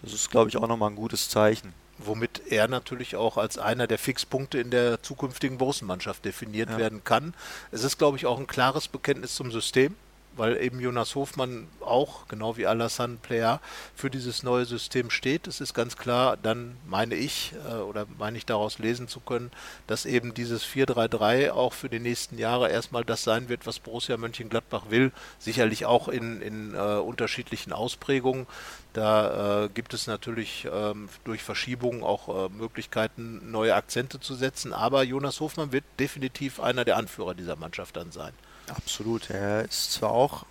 [0.00, 1.74] Das ist, glaube ich, auch nochmal ein gutes Zeichen.
[1.98, 6.78] Womit er natürlich auch als einer der Fixpunkte in der zukünftigen Borussen-Mannschaft definiert ja.
[6.78, 7.34] werden kann.
[7.72, 9.94] Es ist, glaube ich, auch ein klares Bekenntnis zum System
[10.36, 13.60] weil eben Jonas Hofmann auch, genau wie Alassane Player,
[13.94, 15.46] für dieses neue System steht.
[15.46, 19.50] Es ist ganz klar, dann meine ich, äh, oder meine ich daraus lesen zu können,
[19.86, 24.16] dass eben dieses 4-3-3 auch für die nächsten Jahre erstmal das sein wird, was Borussia
[24.16, 25.12] Mönchengladbach will.
[25.38, 28.46] Sicherlich auch in, in äh, unterschiedlichen Ausprägungen.
[28.92, 34.72] Da äh, gibt es natürlich ähm, durch Verschiebungen auch äh, Möglichkeiten, neue Akzente zu setzen.
[34.72, 38.32] Aber Jonas Hofmann wird definitiv einer der Anführer dieser Mannschaft dann sein.
[38.76, 39.30] Absolut.
[39.30, 40.46] Er ist zwar auch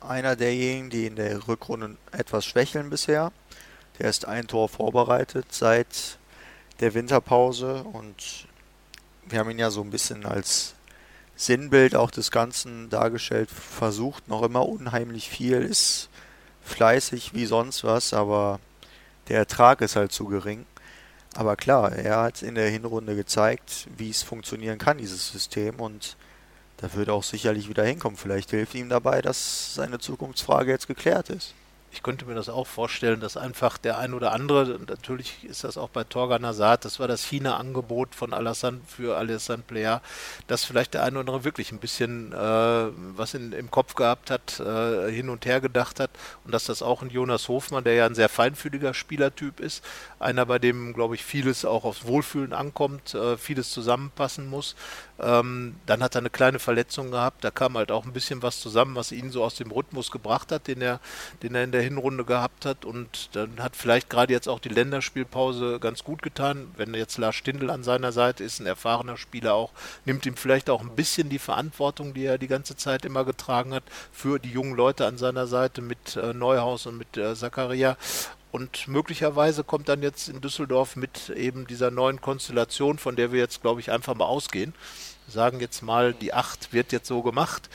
[0.00, 3.32] einer derjenigen, die in der Rückrunde etwas schwächeln bisher.
[3.98, 6.18] Der ist ein Tor vorbereitet seit
[6.80, 8.46] der Winterpause und
[9.26, 10.74] wir haben ihn ja so ein bisschen als
[11.36, 16.08] Sinnbild auch des Ganzen dargestellt, versucht noch immer unheimlich viel, ist
[16.62, 18.60] fleißig wie sonst was, aber
[19.28, 20.64] der Ertrag ist halt zu gering.
[21.34, 26.16] Aber klar, er hat in der Hinrunde gezeigt, wie es funktionieren kann, dieses System, und
[26.78, 28.16] da wird auch sicherlich wieder hinkommen.
[28.16, 31.54] Vielleicht hilft ihm dabei, dass seine Zukunftsfrage jetzt geklärt ist
[31.90, 35.78] ich könnte mir das auch vorstellen, dass einfach der ein oder andere, natürlich ist das
[35.78, 40.02] auch bei Torgan Hazard, das war das China-Angebot von Alassane für Alassane Player,
[40.46, 44.30] dass vielleicht der ein oder andere wirklich ein bisschen äh, was in, im Kopf gehabt
[44.30, 46.10] hat, äh, hin und her gedacht hat
[46.44, 49.82] und dass das auch ein Jonas Hofmann, der ja ein sehr feinfühliger Spielertyp ist,
[50.18, 54.76] einer, bei dem, glaube ich, vieles auch aufs Wohlfühlen ankommt, äh, vieles zusammenpassen muss.
[55.20, 58.60] Ähm, dann hat er eine kleine Verletzung gehabt, da kam halt auch ein bisschen was
[58.60, 61.00] zusammen, was ihn so aus dem Rhythmus gebracht hat, den er,
[61.42, 62.84] den er in der Hinrunde gehabt hat.
[62.84, 66.68] Und dann hat vielleicht gerade jetzt auch die Länderspielpause ganz gut getan.
[66.76, 69.72] Wenn jetzt Lars Stindl an seiner Seite ist, ein erfahrener Spieler auch,
[70.04, 73.74] nimmt ihm vielleicht auch ein bisschen die Verantwortung, die er die ganze Zeit immer getragen
[73.74, 77.96] hat, für die jungen Leute an seiner Seite mit äh, Neuhaus und mit äh, Zakaria.
[78.50, 83.40] Und möglicherweise kommt dann jetzt in Düsseldorf mit eben dieser neuen Konstellation, von der wir
[83.40, 84.74] jetzt, glaube ich, einfach mal ausgehen.
[85.28, 87.68] Sagen jetzt mal, die 8 wird jetzt so gemacht.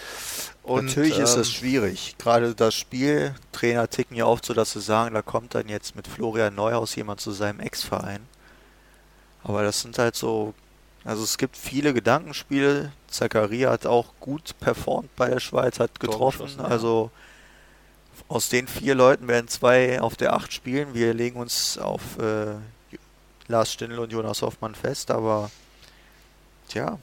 [0.63, 2.15] Und, Natürlich ähm, ist es schwierig.
[2.17, 5.95] Gerade das Spiel, Trainer ticken ja oft so, dass sie sagen, da kommt dann jetzt
[5.95, 8.21] mit Florian Neuhaus jemand zu seinem Ex-Verein.
[9.43, 10.53] Aber das sind halt so,
[11.03, 12.93] also es gibt viele Gedankenspiele.
[13.07, 16.59] Zakaria hat auch gut performt bei der Schweiz, hat getroffen.
[16.59, 17.11] Also
[18.29, 20.93] aus den vier Leuten werden zwei auf der Acht spielen.
[20.93, 22.55] Wir legen uns auf äh,
[23.47, 25.51] Lars Stindl und Jonas Hoffmann fest, aber
[26.69, 26.97] tja.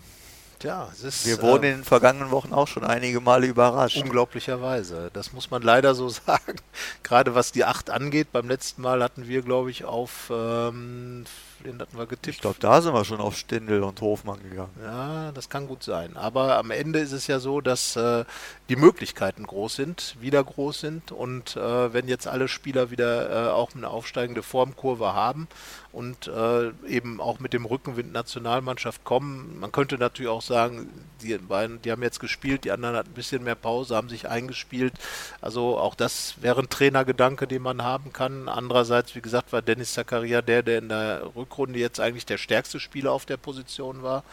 [0.62, 3.96] Ja, ist, wir wurden äh, in den vergangenen Wochen auch schon einige Male überrascht.
[3.96, 5.10] Unglaublicherweise.
[5.12, 6.56] Das muss man leider so sagen.
[7.02, 8.32] Gerade was die Acht angeht.
[8.32, 11.24] Beim letzten Mal hatten wir, glaube ich, auf ähm,
[11.64, 12.36] den hatten wir getippt.
[12.36, 14.74] Ich glaube, da sind wir schon auf Stindel und Hofmann gegangen.
[14.82, 16.16] Ja, das kann gut sein.
[16.16, 18.24] Aber am Ende ist es ja so, dass äh,
[18.68, 21.12] die Möglichkeiten groß sind, wieder groß sind.
[21.12, 25.48] Und äh, wenn jetzt alle Spieler wieder äh, auch eine aufsteigende Formkurve haben
[25.92, 30.88] und äh, eben auch mit dem Rückenwind Nationalmannschaft kommen, man könnte natürlich auch sagen,
[31.22, 34.28] die beiden, die haben jetzt gespielt, die anderen hatten ein bisschen mehr Pause, haben sich
[34.28, 34.92] eingespielt.
[35.40, 38.48] Also auch das wäre ein Trainergedanke, den man haben kann.
[38.48, 42.80] Andererseits, wie gesagt, war Dennis Zakaria der, der in der Rückrunde jetzt eigentlich der stärkste
[42.80, 44.24] Spieler auf der Position war.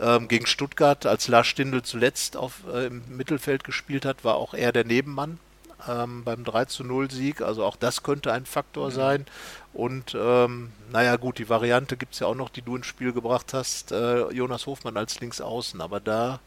[0.00, 4.54] Ähm, gegen Stuttgart, als Lars Stindl zuletzt auf, äh, im Mittelfeld gespielt hat, war auch
[4.54, 5.38] er der Nebenmann
[5.86, 7.42] ähm, beim 3 zu 0 Sieg.
[7.42, 8.94] Also auch das könnte ein Faktor mhm.
[8.94, 9.26] sein.
[9.72, 13.12] Und ähm, naja gut, die Variante gibt es ja auch noch, die du ins Spiel
[13.12, 15.80] gebracht hast, äh, Jonas Hofmann als Linksaußen.
[15.80, 16.40] Aber da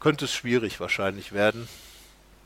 [0.00, 1.68] könnte es schwierig wahrscheinlich werden.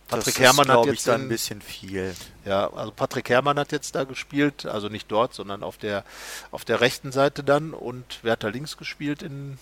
[0.08, 2.14] Patrick das Herrmann ist, hat jetzt da ein bisschen viel.
[2.44, 6.04] Ja, also Patrick Herrmann hat jetzt da gespielt, also nicht dort, sondern auf der
[6.50, 9.58] auf der rechten Seite dann und wer hat da links gespielt in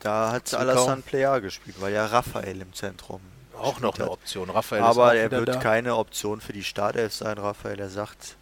[0.00, 3.20] da hat Alassane Player gespielt, weil ja Raphael im Zentrum
[3.62, 4.50] auch noch eine Option.
[4.50, 5.56] Raphael Aber er wird da.
[5.56, 7.80] keine Option für die Startelf sein, Raphael.
[7.80, 8.36] Er sagt,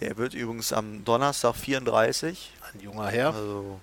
[0.00, 2.52] der wird übrigens am Donnerstag 34.
[2.72, 3.34] Ein junger Herr.
[3.34, 3.80] Also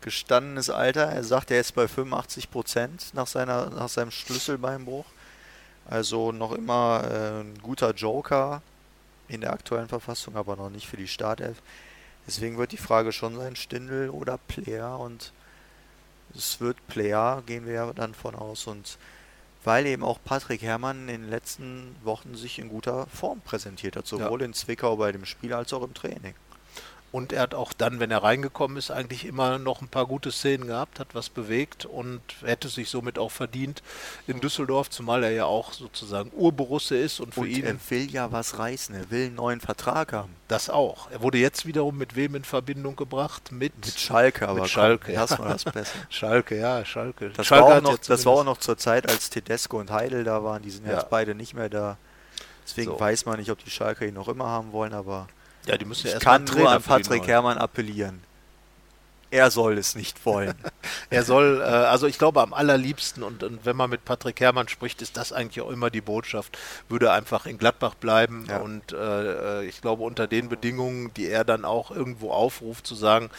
[0.00, 1.04] gestandenes Alter.
[1.04, 5.06] Er sagt, er ist bei 85 Prozent nach, nach seinem Schlüsselbeinbruch.
[5.88, 8.62] Also noch immer äh, ein guter Joker
[9.28, 11.62] in der aktuellen Verfassung, aber noch nicht für die Startelf.
[12.26, 15.32] Deswegen wird die Frage schon sein, Stindel oder Player und
[16.34, 18.98] es wird Player, gehen wir ja dann von aus und
[19.64, 24.06] weil eben auch Patrick Herrmann in den letzten Wochen sich in guter Form präsentiert hat,
[24.06, 24.46] sowohl ja.
[24.46, 26.34] in Zwickau bei dem Spiel als auch im Training.
[27.12, 30.32] Und er hat auch dann, wenn er reingekommen ist, eigentlich immer noch ein paar gute
[30.32, 33.82] Szenen gehabt, hat was bewegt und hätte sich somit auch verdient
[34.26, 37.66] in Düsseldorf, zumal er ja auch sozusagen Urborusse ist und für und ihn.
[37.66, 40.34] Er will ja was reißen, er will einen neuen Vertrag haben.
[40.48, 41.10] Das auch.
[41.10, 43.52] Er wurde jetzt wiederum mit wem in Verbindung gebracht?
[43.52, 45.12] Mit, mit Schalke, aber mit Schalke.
[45.12, 45.98] Erstmal das besser.
[46.08, 47.28] Schalke, ja, Schalke.
[47.28, 50.24] Das, Schalke war, auch noch, das war auch noch zur Zeit, als Tedesco und Heidel
[50.24, 50.62] da waren.
[50.62, 50.94] Die sind ja.
[50.94, 51.98] jetzt beide nicht mehr da.
[52.64, 53.00] Deswegen so.
[53.00, 55.28] weiß man nicht, ob die Schalke ihn noch immer haben wollen, aber.
[55.66, 58.22] Ja, die müssen ja ich kann nur an Patrick Herrmann appellieren.
[59.30, 60.54] Er soll es nicht wollen.
[61.10, 64.68] er soll, äh, also ich glaube am allerliebsten und, und, wenn man mit Patrick Herrmann
[64.68, 66.58] spricht, ist das eigentlich auch immer die Botschaft,
[66.90, 68.58] würde einfach in Gladbach bleiben ja.
[68.58, 72.94] und äh, äh ich glaube unter den Bedingungen, die er dann auch irgendwo aufruft, zu
[72.94, 73.30] sagen,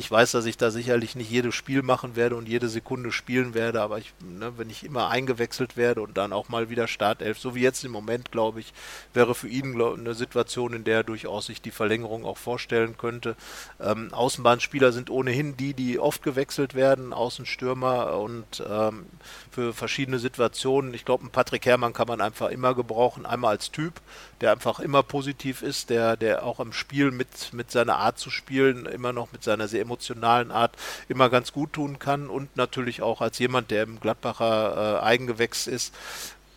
[0.00, 3.52] ich weiß, dass ich da sicherlich nicht jedes Spiel machen werde und jede Sekunde spielen
[3.52, 7.38] werde, aber ich, ne, wenn ich immer eingewechselt werde und dann auch mal wieder Startelf,
[7.38, 8.72] so wie jetzt im Moment, glaube ich,
[9.12, 12.96] wäre für ihn glaub, eine Situation, in der er durchaus sich die Verlängerung auch vorstellen
[12.96, 13.36] könnte.
[13.78, 19.04] Ähm, Außenbahnspieler sind ohnehin die, die oft gewechselt werden, Außenstürmer und ähm,
[19.50, 20.94] für verschiedene Situationen.
[20.94, 24.00] Ich glaube, einen Patrick Herrmann kann man einfach immer gebrauchen, einmal als Typ,
[24.40, 28.30] der einfach immer positiv ist, der, der auch am Spiel mit, mit seiner Art zu
[28.30, 30.76] spielen immer noch mit seiner sehr emotionalen Art
[31.08, 35.66] immer ganz gut tun kann und natürlich auch als jemand, der im Gladbacher äh, Eigengewächs
[35.66, 35.94] ist,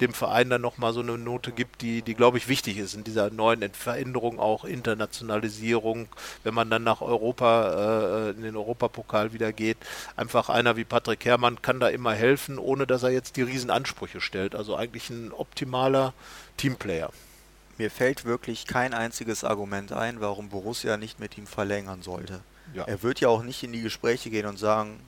[0.02, 3.04] dem Verein dann nochmal so eine Note gibt, die, die glaube ich wichtig ist in
[3.04, 6.08] dieser neuen Veränderung, auch Internationalisierung,
[6.44, 9.78] wenn man dann nach Europa, äh, in den Europapokal wieder geht.
[10.16, 14.20] Einfach einer wie Patrick Herrmann kann da immer helfen, ohne dass er jetzt die Riesenansprüche
[14.20, 14.56] stellt.
[14.56, 16.14] Also eigentlich ein optimaler
[16.58, 17.12] Teamplayer.
[17.78, 22.42] Mir fällt wirklich kein einziges Argument ein, warum Borussia nicht mit ihm verlängern sollte.
[22.74, 22.84] Ja.
[22.86, 25.00] Er wird ja auch nicht in die Gespräche gehen und sagen,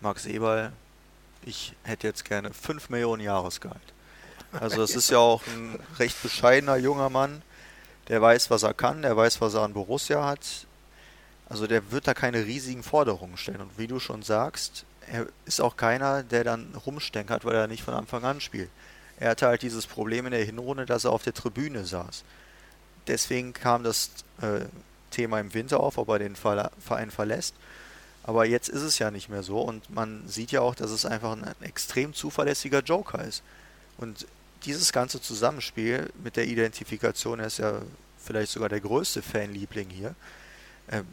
[0.00, 0.72] Max Eberl,
[1.44, 3.80] ich hätte jetzt gerne 5 Millionen Jahresgehalt.
[4.52, 7.42] Also es ist ja auch ein recht bescheidener junger Mann,
[8.08, 10.66] der weiß, was er kann, der weiß, was er an Borussia hat.
[11.48, 13.60] Also der wird da keine riesigen Forderungen stellen.
[13.60, 17.84] Und wie du schon sagst, er ist auch keiner, der dann rumstenkert, weil er nicht
[17.84, 18.70] von Anfang an spielt.
[19.18, 22.24] Er hatte halt dieses Problem in der Hinrunde, dass er auf der Tribüne saß.
[23.06, 24.66] Deswegen kam das äh,
[25.10, 27.54] Thema im Winter auf, ob er den Verein verlässt.
[28.24, 31.06] Aber jetzt ist es ja nicht mehr so und man sieht ja auch, dass es
[31.06, 33.42] einfach ein extrem zuverlässiger Joker ist.
[33.98, 34.26] Und
[34.64, 37.80] dieses ganze Zusammenspiel mit der Identifikation, er ist ja
[38.18, 40.14] vielleicht sogar der größte Fanliebling hier.
[40.90, 41.06] Ähm,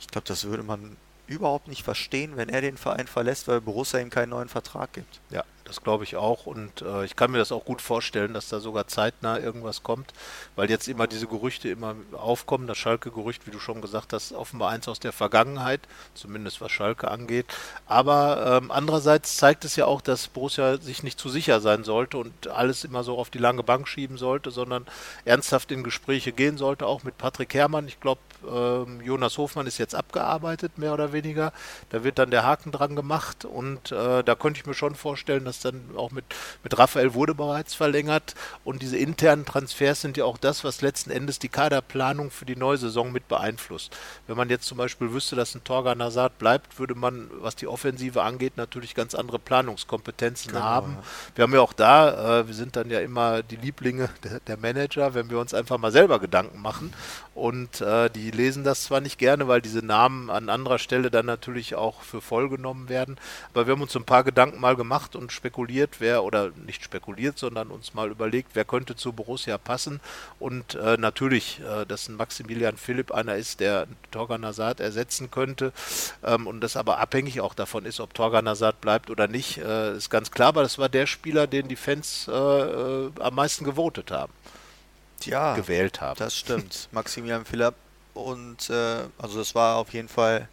[0.00, 0.96] ich glaube, das würde man
[1.30, 5.20] überhaupt nicht verstehen, wenn er den Verein verlässt, weil Borussia ihm keinen neuen Vertrag gibt.
[5.30, 6.46] Ja, das glaube ich auch.
[6.46, 10.12] Und äh, ich kann mir das auch gut vorstellen, dass da sogar zeitnah irgendwas kommt,
[10.56, 12.66] weil jetzt immer diese Gerüchte immer aufkommen.
[12.66, 15.80] Das Schalke-Gerücht, wie du schon gesagt hast, offenbar eins aus der Vergangenheit,
[16.14, 17.46] zumindest was Schalke angeht.
[17.86, 22.18] Aber ähm, andererseits zeigt es ja auch, dass Borussia sich nicht zu sicher sein sollte
[22.18, 24.84] und alles immer so auf die lange Bank schieben sollte, sondern
[25.24, 27.86] ernsthaft in Gespräche gehen sollte, auch mit Patrick Herrmann.
[27.86, 31.52] Ich glaube, ähm, Jonas Hofmann ist jetzt abgearbeitet, mehr oder weniger.
[31.90, 35.44] Da wird dann der Haken dran gemacht und äh, da könnte ich mir schon vorstellen,
[35.44, 36.24] dass dann auch mit,
[36.62, 41.10] mit Raphael wurde bereits verlängert und diese internen Transfers sind ja auch das, was letzten
[41.10, 43.96] Endes die Kaderplanung für die neue Saison mit beeinflusst.
[44.26, 47.66] Wenn man jetzt zum Beispiel wüsste, dass ein Torgan Hazard bleibt, würde man, was die
[47.66, 50.92] Offensive angeht, natürlich ganz andere Planungskompetenzen genau, haben.
[50.92, 51.02] Ja.
[51.36, 54.56] Wir haben ja auch da, äh, wir sind dann ja immer die Lieblinge der, der,
[54.56, 56.92] Manager, wenn wir uns einfach mal selber Gedanken machen
[57.34, 61.26] und äh, die lesen das zwar nicht gerne, weil diese Namen an anderer Stelle dann
[61.26, 63.16] natürlich auch für voll genommen werden,
[63.52, 66.82] aber wir haben uns ein paar Gedanken mal gemacht und spekuliert spekuliert, wer, oder nicht
[66.84, 70.00] spekuliert, sondern uns mal überlegt, wer könnte zu Borussia passen.
[70.38, 75.72] Und äh, natürlich, äh, dass ein Maximilian Philipp einer ist, der Torgan Hazard ersetzen könnte.
[76.24, 79.96] Ähm, und das aber abhängig auch davon ist, ob Torgan Hazard bleibt oder nicht, äh,
[79.96, 80.48] ist ganz klar.
[80.48, 84.32] Aber das war der Spieler, den die Fans äh, äh, am meisten gewotet haben.
[85.24, 86.18] Ja, gewählt haben.
[86.18, 86.88] Das stimmt.
[86.92, 87.74] Maximilian Philipp
[88.20, 90.48] und äh, also das war auf jeden Fall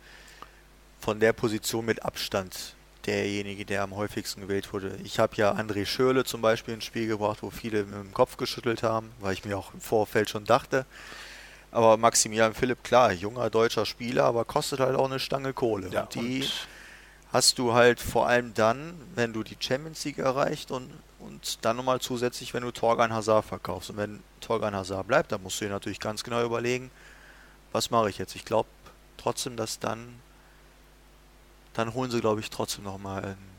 [0.99, 2.75] von der Position mit Abstand
[3.05, 4.97] derjenige, der am häufigsten gewählt wurde.
[5.03, 8.37] Ich habe ja André Schürle zum Beispiel ins Spiel gebracht, wo viele mit dem Kopf
[8.37, 10.85] geschüttelt haben, weil ich mir auch im Vorfeld schon dachte.
[11.71, 15.89] Aber Maximilian Philipp, klar, junger deutscher Spieler, aber kostet halt auch eine Stange Kohle.
[15.89, 16.67] Ja, und die und
[17.31, 21.77] hast du halt vor allem dann, wenn du die Champions League erreicht und, und dann
[21.77, 23.89] nochmal zusätzlich, wenn du Torgan Hazard verkaufst.
[23.89, 26.89] Und wenn Torgan Hazard bleibt, dann musst du dir natürlich ganz genau überlegen,
[27.71, 28.35] was mache ich jetzt.
[28.35, 28.69] Ich glaube
[29.17, 30.19] trotzdem, dass dann
[31.77, 33.57] dann holen sie, glaube ich, trotzdem nochmal einen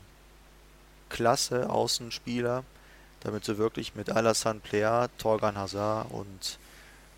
[1.07, 2.65] klasse Außenspieler,
[3.21, 6.59] damit sie wirklich mit Alassane Plea, Torgan Hazard und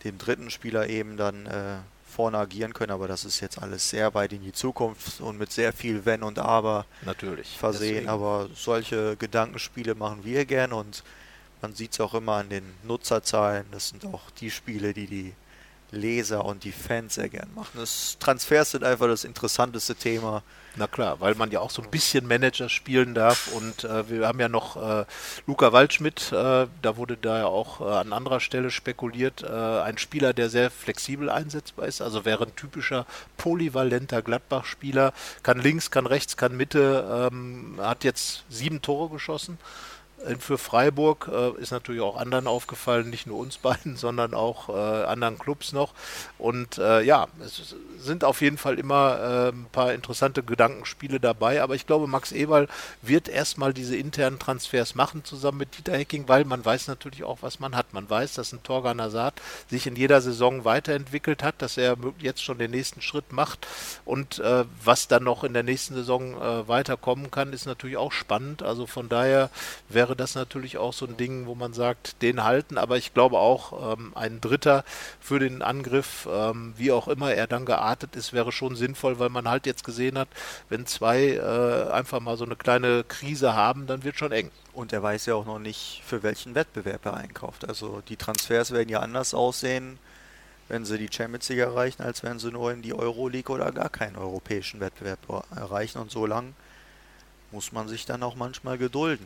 [0.04, 4.14] dem dritten Spieler eben dann äh, vorne agieren können, aber das ist jetzt alles sehr
[4.14, 7.94] weit in die Zukunft und mit sehr viel Wenn und Aber Natürlich, versehen.
[7.94, 8.10] Deswegen.
[8.10, 11.04] Aber solche Gedankenspiele machen wir gern und
[11.62, 13.66] man sieht es auch immer an den Nutzerzahlen.
[13.72, 15.34] Das sind auch die Spiele, die die
[15.92, 17.72] Leser und die Fans sehr gern machen.
[17.76, 20.44] Das Transfers sind einfach das interessanteste Thema.
[20.78, 24.26] Na klar, weil man ja auch so ein bisschen Manager spielen darf und äh, wir
[24.26, 25.06] haben ja noch äh,
[25.46, 29.98] Luca Waldschmidt, äh, da wurde da ja auch äh, an anderer Stelle spekuliert, äh, ein
[29.98, 35.12] Spieler, der sehr flexibel einsetzbar ist, also wäre ein typischer polyvalenter Gladbach-Spieler,
[35.44, 39.58] kann links, kann rechts, kann Mitte, ähm, hat jetzt sieben Tore geschossen
[40.40, 45.04] für Freiburg äh, ist natürlich auch anderen aufgefallen, nicht nur uns beiden, sondern auch äh,
[45.06, 45.94] anderen Clubs noch.
[46.38, 51.62] Und äh, ja, es sind auf jeden Fall immer äh, ein paar interessante Gedankenspiele dabei.
[51.62, 52.68] Aber ich glaube, Max Eberl
[53.02, 57.40] wird erstmal diese internen Transfers machen zusammen mit Dieter Hecking, weil man weiß natürlich auch,
[57.42, 57.94] was man hat.
[57.94, 62.44] Man weiß, dass ein Torgan Hazard sich in jeder Saison weiterentwickelt hat, dass er jetzt
[62.44, 63.68] schon den nächsten Schritt macht.
[64.06, 68.12] Und äh, was dann noch in der nächsten Saison äh, weiterkommen kann, ist natürlich auch
[68.12, 68.64] spannend.
[68.64, 69.50] Also von daher
[69.90, 72.78] wäre wäre das natürlich auch so ein Ding, wo man sagt, den halten.
[72.78, 74.84] Aber ich glaube auch, ähm, ein Dritter
[75.22, 79.30] für den Angriff, ähm, wie auch immer er dann geartet ist, wäre schon sinnvoll, weil
[79.30, 80.28] man halt jetzt gesehen hat,
[80.68, 84.52] wenn zwei äh, einfach mal so eine kleine Krise haben, dann wird schon eng.
[84.74, 87.66] Und er weiß ja auch noch nicht, für welchen Wettbewerb er einkauft.
[87.70, 89.98] Also die Transfers werden ja anders aussehen
[90.68, 93.90] wenn sie die Champions League erreichen, als wenn sie nur in die Euroleague oder gar
[93.90, 95.20] keinen europäischen Wettbewerb
[95.54, 96.00] erreichen.
[96.00, 96.54] Und so lang
[97.52, 99.26] muss man sich dann auch manchmal gedulden.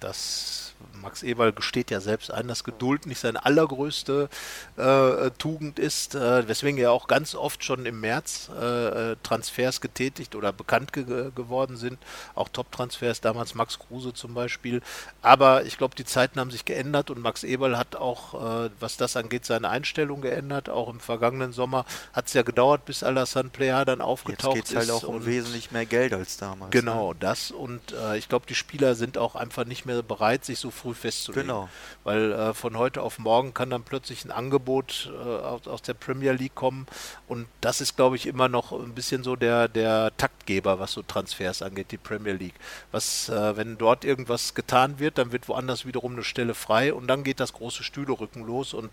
[0.00, 0.70] Das
[1.00, 4.28] Max Eberl gesteht ja selbst ein, dass Geduld nicht seine allergrößte
[4.76, 10.34] äh, Tugend ist, äh, weswegen er auch ganz oft schon im März äh, Transfers getätigt
[10.34, 11.98] oder bekannt ge geworden sind.
[12.34, 14.82] Auch Top-Transfers, damals Max Kruse zum Beispiel.
[15.22, 18.34] Aber ich glaube, die Zeiten haben sich geändert und Max Eberl hat auch,
[18.64, 20.68] äh, was das angeht, seine Einstellung geändert.
[20.68, 24.82] Auch im vergangenen Sommer hat es ja gedauert, bis Alassane Player dann aufgetaucht Jetzt geht's
[24.84, 24.90] ist.
[24.92, 26.70] halt auch um wesentlich mehr Geld als damals.
[26.70, 27.18] Genau, ne?
[27.20, 27.50] das.
[27.50, 30.94] Und äh, ich glaube, die Spieler sind auch einfach nicht mehr bereit, sich so früh
[30.94, 31.48] festzulegen.
[31.48, 31.68] Genau.
[32.04, 35.94] Weil äh, von heute auf morgen kann dann plötzlich ein Angebot äh, aus, aus, der
[35.94, 36.86] Premier League kommen.
[37.28, 41.02] Und das ist, glaube ich, immer noch ein bisschen so der, der Taktgeber, was so
[41.02, 42.54] Transfers angeht, die Premier League.
[42.92, 47.06] Was, äh, wenn dort irgendwas getan wird, dann wird woanders wiederum eine Stelle frei und
[47.06, 48.74] dann geht das große Stühlerücken los.
[48.74, 48.90] Und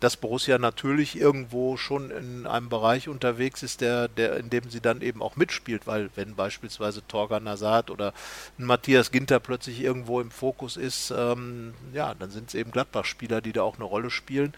[0.00, 4.80] dass Borussia natürlich irgendwo schon in einem Bereich unterwegs ist, der, der, in dem sie
[4.80, 8.12] dann eben auch mitspielt, weil wenn beispielsweise Torgan Nazad oder
[8.58, 13.52] Matthias Ginter plötzlich irgendwo im Fokus ist, ähm, ja, dann sind es eben Gladbach-Spieler, die
[13.52, 14.54] da auch eine Rolle spielen.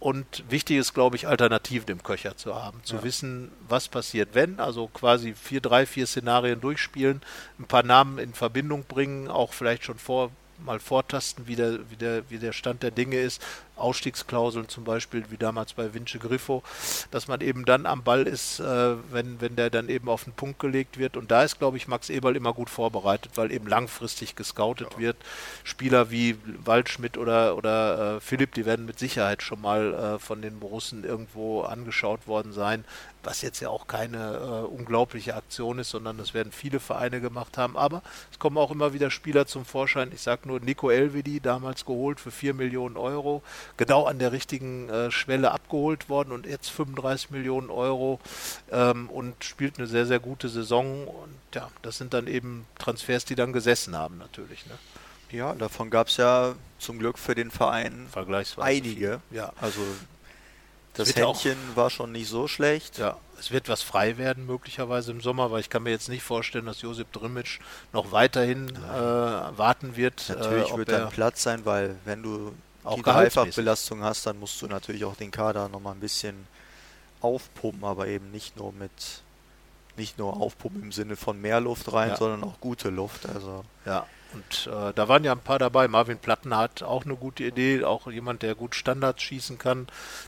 [0.00, 3.02] Und wichtig ist, glaube ich, Alternativen im Köcher zu haben, zu ja.
[3.02, 7.20] wissen, was passiert, wenn, also quasi vier, drei, vier Szenarien durchspielen,
[7.58, 10.30] ein paar Namen in Verbindung bringen, auch vielleicht schon vor
[10.64, 13.42] mal vortasten, wie der, wie, der, wie der Stand der Dinge ist.
[13.78, 16.62] Ausstiegsklauseln zum Beispiel, wie damals bei Vince Griffo,
[17.10, 20.32] dass man eben dann am Ball ist, äh, wenn, wenn der dann eben auf den
[20.32, 21.16] Punkt gelegt wird.
[21.16, 24.98] Und da ist, glaube ich, Max Eberl immer gut vorbereitet, weil eben langfristig gescoutet ja.
[24.98, 25.16] wird.
[25.64, 30.42] Spieler wie Waldschmidt oder, oder äh, Philipp, die werden mit Sicherheit schon mal äh, von
[30.42, 32.84] den Borussen irgendwo angeschaut worden sein
[33.28, 37.58] was jetzt ja auch keine äh, unglaubliche Aktion ist, sondern das werden viele Vereine gemacht
[37.58, 37.76] haben.
[37.76, 40.10] Aber es kommen auch immer wieder Spieler zum Vorschein.
[40.14, 43.42] Ich sage nur Nico Elvedi, damals geholt für 4 Millionen Euro,
[43.76, 48.20] genau an der richtigen äh, Schwelle abgeholt worden und jetzt 35 Millionen Euro
[48.70, 51.06] ähm, und spielt eine sehr, sehr gute Saison.
[51.06, 54.66] Und ja, das sind dann eben Transfers, die dann gesessen haben natürlich.
[54.66, 54.74] Ne?
[55.30, 59.20] Ja, davon gab es ja zum Glück für den Verein Vergleichsweise einige.
[59.30, 59.52] Ja.
[59.60, 59.80] Also
[60.94, 62.98] das Händchen auch, war schon nicht so schlecht.
[62.98, 66.22] Ja, es wird was frei werden möglicherweise im Sommer, weil ich kann mir jetzt nicht
[66.22, 67.60] vorstellen, dass Josip Drimic
[67.92, 70.28] noch weiterhin äh, warten wird.
[70.28, 72.52] Natürlich äh, wird dann Platz sein, weil wenn du
[72.88, 76.46] auch Dreifachbelastung hast, dann musst du natürlich auch den Kader nochmal ein bisschen
[77.20, 79.22] aufpumpen, aber eben nicht nur mit
[79.96, 82.16] nicht nur aufpumpen im Sinne von mehr Luft rein, ja.
[82.16, 83.26] sondern auch gute Luft.
[83.26, 85.88] Also ja, und äh, da waren ja ein paar dabei.
[85.88, 89.86] Marvin Platten hat auch eine gute Idee, auch jemand, der gut Standards schießen kann,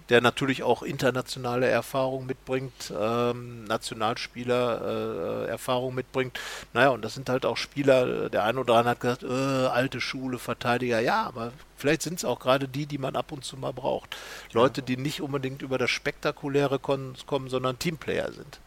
[0.09, 6.39] der natürlich auch internationale Erfahrung mitbringt, ähm, Nationalspieler äh, Erfahrung mitbringt.
[6.73, 10.01] Naja, und das sind halt auch Spieler, der eine oder andere hat gesagt, äh, alte
[10.01, 13.59] Schule, Verteidiger, ja, aber vielleicht sind es auch gerade die, die man ab und zu
[13.59, 14.17] mal braucht.
[14.53, 18.61] Leute, die nicht unbedingt über das Spektakuläre kommen, sondern Teamplayer sind.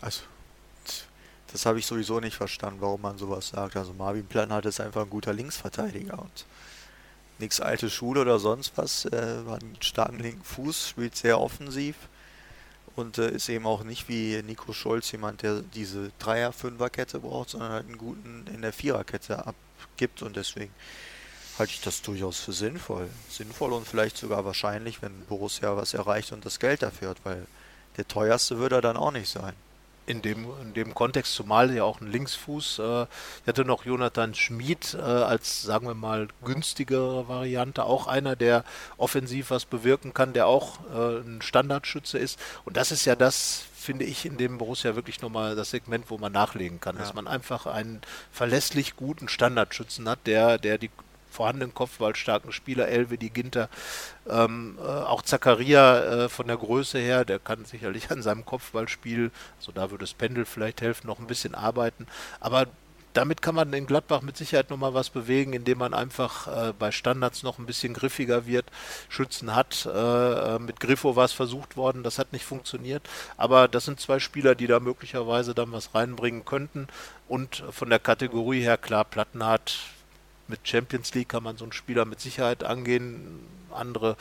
[0.00, 0.22] Also
[1.54, 3.76] das habe ich sowieso nicht verstanden, warum man sowas sagt.
[3.76, 6.46] Also Marvin Planert ist einfach ein guter Linksverteidiger und
[7.38, 9.04] nichts alte Schule oder sonst was.
[9.04, 11.94] Er hat einen starken linken Fuß, spielt sehr offensiv
[12.96, 17.70] und äh, ist eben auch nicht wie Nico Scholz jemand, der diese Dreier-Fünfer-Kette braucht, sondern
[17.70, 20.74] halt einen guten in der Viererkette abgibt und deswegen
[21.56, 23.08] halte ich das durchaus für sinnvoll.
[23.30, 27.46] Sinnvoll und vielleicht sogar wahrscheinlich, wenn Borussia was erreicht und das Geld dafür hat, weil
[27.96, 29.54] der teuerste wird er dann auch nicht sein
[30.06, 32.78] in dem, in dem Kontext, zumal ja auch ein Linksfuß.
[32.78, 37.84] Äh, ich hatte noch Jonathan Schmid äh, als, sagen wir mal, günstigere Variante.
[37.84, 38.64] Auch einer, der
[38.96, 42.38] offensiv was bewirken kann, der auch äh, ein Standardschütze ist.
[42.64, 46.18] Und das ist ja das, finde ich, in dem Borussia wirklich nochmal das Segment, wo
[46.18, 46.96] man nachlegen kann.
[46.96, 47.02] Ja.
[47.02, 48.00] Dass man einfach einen
[48.30, 50.90] verlässlich guten Standardschützen hat, der, der die
[51.34, 53.68] vorhandenen kopfballstarken Spieler, Elvedi, Ginter,
[54.28, 59.30] ähm, äh, auch Zakaria äh, von der Größe her, der kann sicherlich an seinem Kopfballspiel,
[59.58, 62.06] also da würde das Pendel vielleicht helfen, noch ein bisschen arbeiten.
[62.40, 62.66] Aber
[63.14, 66.90] damit kann man in Gladbach mit Sicherheit nochmal was bewegen, indem man einfach äh, bei
[66.90, 68.66] Standards noch ein bisschen griffiger wird,
[69.08, 69.86] Schützen hat.
[69.86, 73.08] Äh, äh mit Griffo war es versucht worden, das hat nicht funktioniert.
[73.36, 76.88] Aber das sind zwei Spieler, die da möglicherweise dann was reinbringen könnten.
[77.28, 79.78] Und von der Kategorie her, klar, Plattenhardt
[80.48, 83.40] mit Champions League kann man so einen Spieler mit Sicherheit angehen.
[83.72, 84.16] Andere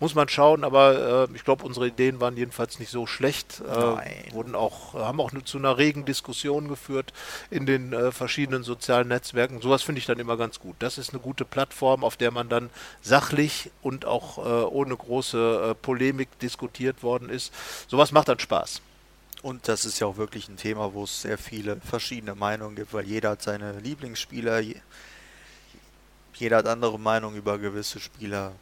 [0.00, 3.60] muss man schauen, aber äh, ich glaube, unsere Ideen waren jedenfalls nicht so schlecht.
[3.60, 7.12] Äh, wurden auch, haben auch zu einer regen Diskussion geführt
[7.50, 9.60] in den äh, verschiedenen sozialen Netzwerken.
[9.60, 10.76] Sowas finde ich dann immer ganz gut.
[10.78, 12.70] Das ist eine gute Plattform, auf der man dann
[13.02, 17.52] sachlich und auch äh, ohne große äh, Polemik diskutiert worden ist.
[17.88, 18.80] Sowas macht dann Spaß.
[19.44, 22.94] Und das ist ja auch wirklich ein Thema, wo es sehr viele verschiedene Meinungen gibt,
[22.94, 24.62] weil jeder hat seine Lieblingsspieler,
[26.36, 28.52] jeder hat andere Meinung über gewisse Spieler.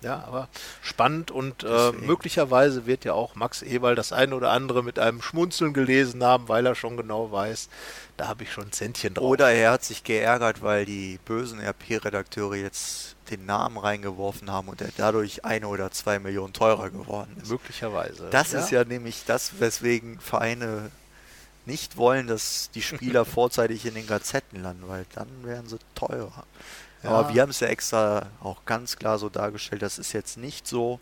[0.00, 0.48] Ja, aber
[0.80, 5.20] spannend und äh, möglicherweise wird ja auch Max Eberl das eine oder andere mit einem
[5.20, 7.68] Schmunzeln gelesen haben, weil er schon genau weiß,
[8.16, 9.24] da habe ich schon ein Zentchen drauf.
[9.24, 14.80] Oder er hat sich geärgert, weil die bösen RP-Redakteure jetzt den Namen reingeworfen haben und
[14.80, 17.50] er dadurch eine oder zwei Millionen teurer geworden ist.
[17.50, 18.28] Möglicherweise.
[18.30, 18.60] Das ja.
[18.60, 20.92] ist ja nämlich das, weswegen Vereine
[21.66, 26.44] nicht wollen, dass die Spieler vorzeitig in den Gazetten landen, weil dann wären sie teurer.
[27.02, 27.10] Ja.
[27.10, 30.66] Aber wir haben es ja extra auch ganz klar so dargestellt, das ist jetzt nicht
[30.66, 31.00] so,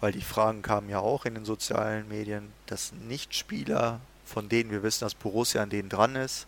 [0.00, 4.82] weil die Fragen kamen ja auch in den sozialen Medien, dass Nicht-Spieler, von denen wir
[4.82, 6.46] wissen, dass Borussia an denen dran ist,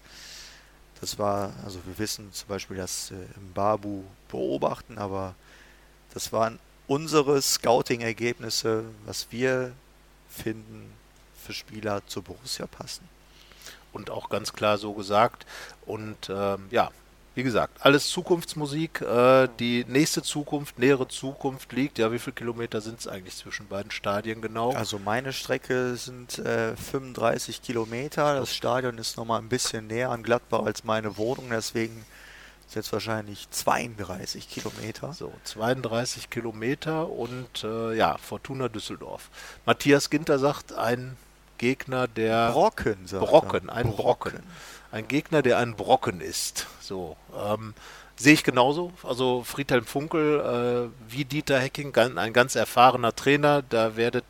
[1.01, 3.15] das war, also wir wissen zum Beispiel, dass äh,
[3.55, 5.35] Babu beobachten, aber
[6.13, 9.73] das waren unsere Scouting-Ergebnisse, was wir
[10.29, 10.93] finden
[11.43, 13.09] für Spieler zu Borussia passen.
[13.93, 15.47] Und auch ganz klar so gesagt.
[15.87, 16.91] Und ähm, ja,
[17.35, 19.01] wie gesagt, alles Zukunftsmusik.
[19.03, 21.99] Äh, die nächste Zukunft, nähere Zukunft liegt.
[21.99, 24.73] Ja, wie viele Kilometer sind es eigentlich zwischen beiden Stadien genau?
[24.73, 28.35] Also meine Strecke sind äh, 35 Kilometer.
[28.41, 32.05] Das Stadion ist nochmal ein bisschen näher an Gladbach als meine Wohnung, deswegen
[32.67, 35.13] sind jetzt wahrscheinlich 32 Kilometer.
[35.13, 39.31] So, 32 Kilometer und äh, ja, Fortuna Düsseldorf.
[39.67, 41.17] Matthias Ginter sagt, ein
[41.59, 42.53] Gegner, der.
[42.53, 43.75] Brocken, sagt Brocken, er.
[43.75, 44.33] ein Brocken.
[44.33, 44.43] Brocken
[44.93, 46.67] ein Gegner, der ein Brocken ist.
[46.81, 47.75] So, ähm,
[48.21, 48.93] sehe ich genauso.
[49.03, 53.63] Also Friedhelm Funkel, äh, wie Dieter Hecking, ein ganz erfahrener Trainer.
[53.63, 54.25] Da werdet,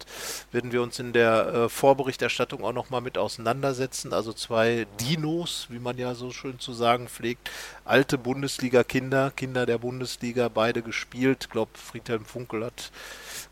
[0.52, 4.12] werden wir uns in der äh, Vorberichterstattung auch nochmal mit auseinandersetzen.
[4.12, 7.50] Also zwei Dinos, wie man ja so schön zu sagen pflegt.
[7.90, 11.38] Alte Bundesliga-Kinder, Kinder der Bundesliga, beide gespielt.
[11.42, 12.92] Ich glaube, Friedhelm Funkel hat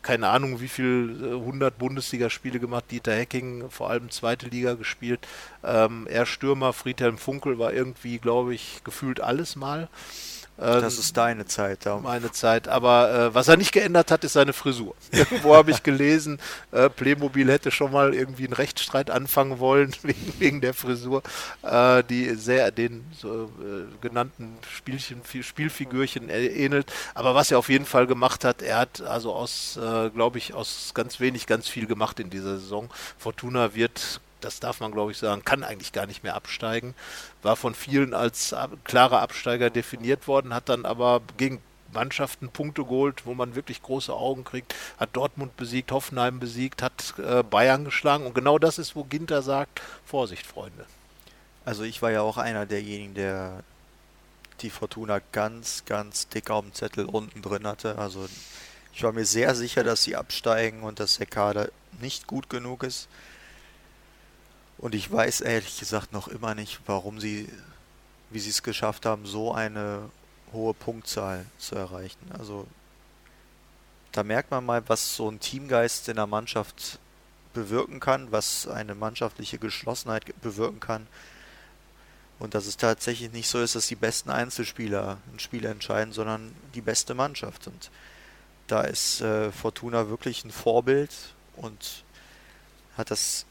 [0.01, 2.85] keine Ahnung, wie viel äh, 100 Bundesligaspiele gemacht.
[2.89, 5.27] Dieter Hecking vor allem zweite Liga gespielt.
[5.61, 9.89] Ähm, er Stürmer, Friedhelm Funkel war irgendwie, glaube ich, gefühlt alles mal.
[10.61, 11.85] Ähm, das ist deine Zeit.
[11.85, 11.97] Ja.
[11.97, 12.67] Meine Zeit.
[12.67, 14.95] Aber äh, was er nicht geändert hat, ist seine Frisur.
[15.11, 16.39] Irgendwo habe ich gelesen,
[16.71, 21.23] äh, Playmobil hätte schon mal irgendwie einen Rechtsstreit anfangen wollen wegen, wegen der Frisur,
[21.63, 26.91] äh, die sehr den so, äh, genannten Spielchen, Spielfigürchen ähnelt.
[27.13, 30.53] Aber was er auf jeden Fall gemacht hat, er hat also aus, äh, glaube ich,
[30.53, 32.89] aus ganz wenig ganz viel gemacht in dieser Saison.
[33.17, 36.95] Fortuna wird das darf man glaube ich sagen, kann eigentlich gar nicht mehr absteigen.
[37.41, 41.61] War von vielen als klarer Absteiger definiert worden, hat dann aber gegen
[41.91, 47.15] Mannschaften Punkte geholt, wo man wirklich große Augen kriegt, hat Dortmund besiegt, Hoffenheim besiegt, hat
[47.17, 50.85] äh, Bayern geschlagen und genau das ist, wo Ginter sagt, Vorsicht, Freunde.
[51.65, 53.63] Also ich war ja auch einer derjenigen, der
[54.61, 57.97] die Fortuna ganz, ganz dick auf dem Zettel unten drin hatte.
[57.97, 58.27] Also
[58.93, 61.69] ich war mir sehr sicher, dass sie absteigen und dass der Kader
[62.01, 63.07] nicht gut genug ist.
[64.79, 67.49] Und ich weiß ehrlich gesagt noch immer nicht, warum sie,
[68.29, 70.09] wie sie es geschafft haben, so eine
[70.53, 72.31] hohe Punktzahl zu erreichen.
[72.37, 72.65] Also
[74.13, 76.97] da merkt man mal, was so ein Teamgeist in der Mannschaft
[77.53, 81.07] bewirken kann, was eine mannschaftliche Geschlossenheit bewirken kann.
[82.39, 86.55] Und dass es tatsächlich nicht so ist, dass die besten Einzelspieler ein Spiel entscheiden, sondern
[86.73, 87.67] die beste Mannschaft.
[87.67, 87.91] Und
[88.67, 91.11] da ist äh, Fortuna wirklich ein Vorbild
[91.57, 92.05] und
[92.95, 93.45] hat das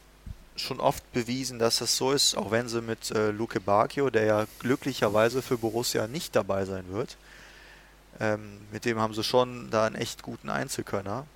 [0.59, 4.25] schon oft bewiesen, dass das so ist, auch wenn sie mit äh, Luke Bacchio, der
[4.25, 7.17] ja glücklicherweise für Borussia nicht dabei sein wird,
[8.21, 11.27] ähm, mit dem haben sie schon da einen echt guten Einzelkönner.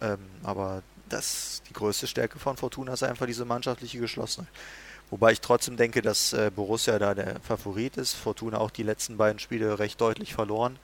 [0.00, 4.52] Ähm, aber das, die größte Stärke von Fortuna ist einfach diese mannschaftliche Geschlossenheit.
[5.10, 8.14] Wobei ich trotzdem denke, dass äh, Borussia da der Favorit ist.
[8.14, 10.78] Fortuna auch die letzten beiden Spiele recht deutlich verloren.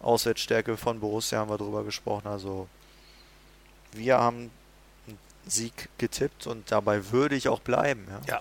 [0.00, 2.26] Auswärtsstärke von Borussia haben wir drüber gesprochen.
[2.26, 2.68] Also
[3.92, 4.50] wir haben
[5.46, 8.06] Sieg getippt und dabei würde ich auch bleiben.
[8.26, 8.34] Ja.
[8.34, 8.40] ja.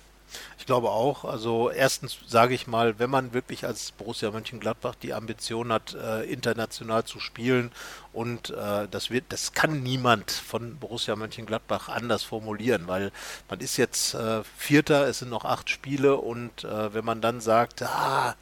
[0.57, 1.25] Ich glaube auch.
[1.25, 6.23] Also erstens sage ich mal, wenn man wirklich als Borussia Mönchengladbach die Ambition hat, äh,
[6.23, 7.71] international zu spielen
[8.13, 13.11] und äh, das wird, das kann niemand von Borussia Mönchengladbach anders formulieren, weil
[13.49, 17.41] man ist jetzt äh, Vierter, es sind noch acht Spiele und äh, wenn man dann
[17.41, 18.35] sagt, ah,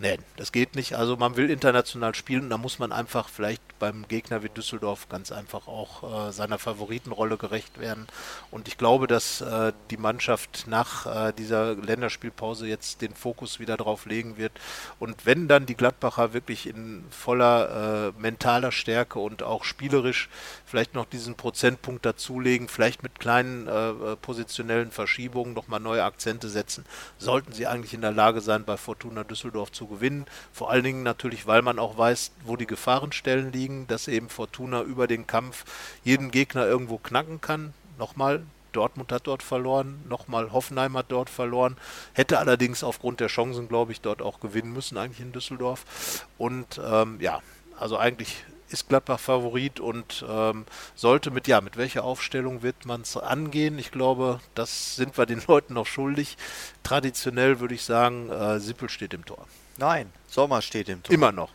[0.00, 0.94] Nee, das geht nicht.
[0.94, 5.32] Also man will international spielen, da muss man einfach vielleicht beim Gegner wie Düsseldorf ganz
[5.32, 8.06] einfach auch äh, seiner Favoritenrolle gerecht werden.
[8.52, 13.76] Und ich glaube, dass äh, die Mannschaft nach äh, dieser Länderspielpause jetzt den Fokus wieder
[13.76, 14.52] drauf legen wird.
[15.00, 20.28] Und wenn dann die Gladbacher wirklich in voller äh, mentaler Stärke und auch spielerisch
[20.64, 26.48] vielleicht noch diesen Prozentpunkt dazulegen, vielleicht mit kleinen äh, äh, positionellen Verschiebungen nochmal neue Akzente
[26.48, 26.84] setzen,
[27.18, 30.26] sollten sie eigentlich in der Lage sein, bei Fortuna Düsseldorf zu gewinnen.
[30.52, 34.82] Vor allen Dingen natürlich, weil man auch weiß, wo die Gefahrenstellen liegen, dass eben Fortuna
[34.82, 35.64] über den Kampf
[36.04, 37.74] jeden Gegner irgendwo knacken kann.
[37.98, 38.42] Nochmal,
[38.72, 41.76] Dortmund hat dort verloren, nochmal Hoffenheim hat dort verloren,
[42.12, 46.26] hätte allerdings aufgrund der Chancen, glaube ich, dort auch gewinnen müssen, eigentlich in Düsseldorf.
[46.38, 47.40] Und ähm, ja,
[47.78, 50.64] also eigentlich ist Gladbach Favorit und ähm,
[50.94, 53.78] sollte mit, ja, mit welcher Aufstellung wird man es angehen?
[53.78, 56.36] Ich glaube, das sind wir den Leuten noch schuldig.
[56.82, 59.46] Traditionell würde ich sagen, äh, Sippel steht im Tor.
[59.76, 61.12] Nein, Sommer steht im Tor.
[61.12, 61.50] Immer noch.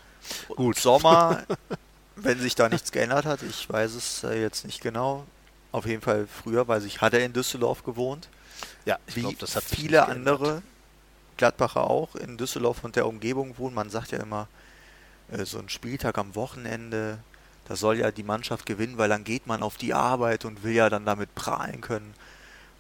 [0.56, 0.78] Gut.
[0.78, 1.44] Sommer,
[2.16, 5.26] wenn sich da nichts geändert hat, ich weiß es äh, jetzt nicht genau.
[5.72, 8.30] Auf jeden Fall früher, weil ich hatte in Düsseldorf gewohnt.
[8.86, 10.62] Ja, ich glaube, das hat viele andere
[11.38, 13.76] Gladbacher auch in Düsseldorf und der Umgebung wohnen.
[13.76, 14.48] Man sagt ja immer,
[15.32, 17.20] äh, so ein Spieltag am Wochenende,
[17.68, 20.74] da soll ja die Mannschaft gewinnen, weil dann geht man auf die Arbeit und will
[20.74, 22.14] ja dann damit prahlen können.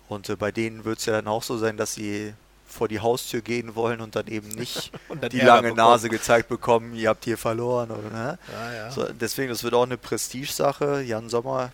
[0.08, 2.34] Und äh, bei denen wird es ja dann auch so sein, dass sie
[2.68, 4.92] vor die Haustür gehen wollen und dann eben nicht
[5.22, 5.78] dann die lange bekommen.
[5.78, 7.92] Nase gezeigt bekommen, ihr habt hier verloren.
[7.92, 8.40] Oder, ne?
[8.52, 8.92] ja, ja.
[8.92, 11.02] So, deswegen, das wird auch eine Prestigesache.
[11.02, 11.72] Jan Sommer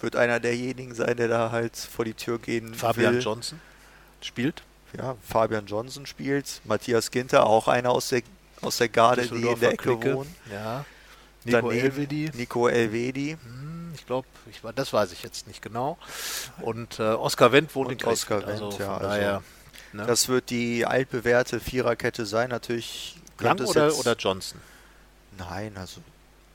[0.00, 3.22] wird einer derjenigen sein, der da halt vor die Tür gehen Fabian will.
[3.22, 3.60] Johnson
[4.20, 4.62] spielt.
[4.96, 6.60] Ja, Fabian Johnson spielt.
[6.64, 8.22] Matthias Ginter, auch einer aus der
[8.62, 10.14] aus der Garde, die in der Ecke Clique.
[10.14, 10.34] wohnen.
[10.50, 10.84] Ja.
[11.44, 12.30] Nico Daneben Elvedi.
[12.34, 13.36] Nico Elvedi.
[13.42, 15.98] Hm, ich glaube, ich, das weiß ich jetzt nicht genau.
[16.60, 18.94] Und äh, Oskar Wendt wohnt Und in Oskar Wendt, also ja.
[18.94, 19.42] Also daher,
[19.92, 20.06] ne?
[20.06, 22.50] Das wird die altbewährte Viererkette sein.
[22.50, 24.60] Natürlich Lang oder, oder Johnson?
[25.38, 26.00] Nein, also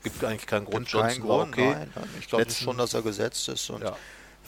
[0.02, 0.88] gibt eigentlich keinen Grund.
[0.88, 1.70] Johnson keinen Grund, okay.
[1.70, 2.08] Nein, nein.
[2.20, 3.68] Ich glaube schon, dass er gesetzt ist.
[3.70, 3.96] Und ja.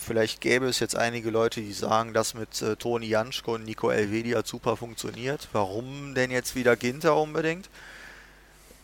[0.01, 3.91] Vielleicht gäbe es jetzt einige Leute, die sagen, dass mit äh, Toni Janschko und Nico
[3.91, 5.49] Elvedi hat super funktioniert.
[5.53, 7.69] Warum denn jetzt wieder Ginter unbedingt?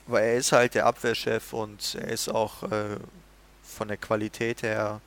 [0.07, 2.99] Weil er ist halt der Abwehrchef und er ist auch äh,
[3.63, 5.01] von der Qualität her,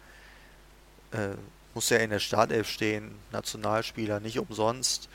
[1.11, 1.35] äh,
[1.73, 5.09] muss er in der Startelf stehen, Nationalspieler, nicht umsonst.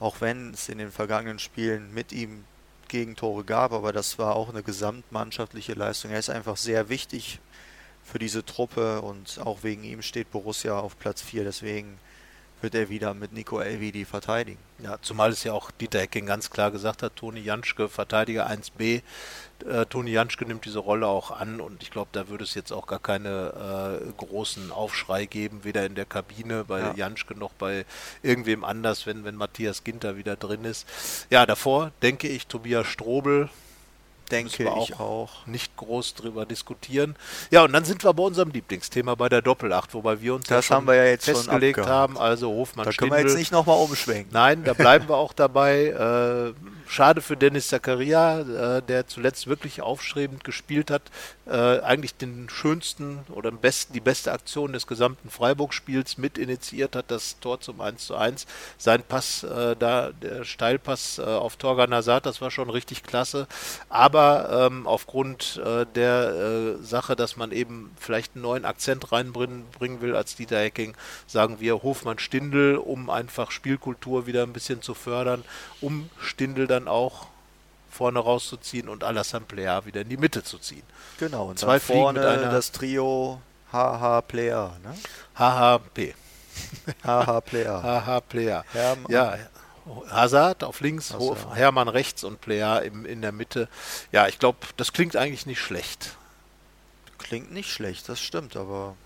[0.00, 2.44] Auch wenn es in den vergangenen Spielen mit ihm
[2.88, 6.10] Gegentore gab, aber das war auch eine gesamtmannschaftliche Leistung.
[6.10, 7.40] Er ist einfach sehr wichtig
[8.04, 11.44] für diese Truppe und auch wegen ihm steht Borussia auf Platz 4.
[11.44, 11.98] Deswegen
[12.62, 14.58] wird er wieder mit Nico Elvedi verteidigen.
[14.78, 19.02] Ja, zumal es ja auch Dieter Hecking ganz klar gesagt hat, Toni Janschke, Verteidiger 1b.
[19.66, 22.72] Äh, Toni Janschke nimmt diese Rolle auch an und ich glaube, da würde es jetzt
[22.72, 26.94] auch gar keine äh, großen Aufschrei geben, weder in der Kabine bei ja.
[26.94, 27.84] Janschke noch bei
[28.22, 30.86] irgendwem anders, wenn, wenn Matthias Ginter wieder drin ist.
[31.30, 33.48] Ja, davor denke ich Tobias Strobel,
[34.30, 35.46] denke wir ich auch.
[35.46, 37.16] Nicht groß drüber diskutieren.
[37.50, 40.68] Ja, und dann sind wir bei unserem Lieblingsthema bei der Doppelacht, wobei wir uns das
[40.68, 42.18] ja haben wir ja jetzt festgelegt haben.
[42.18, 44.32] Also Hofmann Da können wir jetzt nicht nochmal umschwenken.
[44.32, 45.86] Nein, da bleiben wir auch dabei.
[45.86, 46.54] Äh,
[46.88, 48.40] schade für Dennis Zakaria,
[48.78, 51.02] äh, der zuletzt wirklich aufstrebend gespielt hat.
[51.46, 57.10] Äh, eigentlich den schönsten oder besten, die beste Aktion des gesamten Freiburg-Spiels mit initiiert hat,
[57.10, 58.46] das Tor zum 1 zu 1.
[58.78, 63.46] Sein Pass äh, da, der Steilpass äh, auf Torgan Hazard, das war schon richtig klasse.
[63.88, 64.21] Aber
[64.66, 70.16] ähm, aufgrund äh, der äh, Sache, dass man eben vielleicht einen neuen Akzent reinbringen will
[70.16, 70.94] als Dieter Hecking,
[71.26, 75.44] sagen wir Hofmann Stindel, um einfach Spielkultur wieder ein bisschen zu fördern,
[75.80, 77.26] um Stindel dann auch
[77.90, 80.82] vorne rauszuziehen und Alassane Player wieder in die Mitte zu ziehen.
[81.18, 84.94] Genau, und zwei vorne mit einer das Trio HH Player, ne?
[85.34, 86.14] HHP.
[87.04, 87.82] HH Player.
[87.82, 88.64] HH Player.
[89.08, 89.36] ja,
[90.08, 91.54] Hazard auf links, Hazard.
[91.54, 93.68] Hermann rechts und Player im, in der Mitte.
[94.12, 96.16] Ja, ich glaube, das klingt eigentlich nicht schlecht.
[97.18, 98.96] Klingt nicht schlecht, das stimmt, aber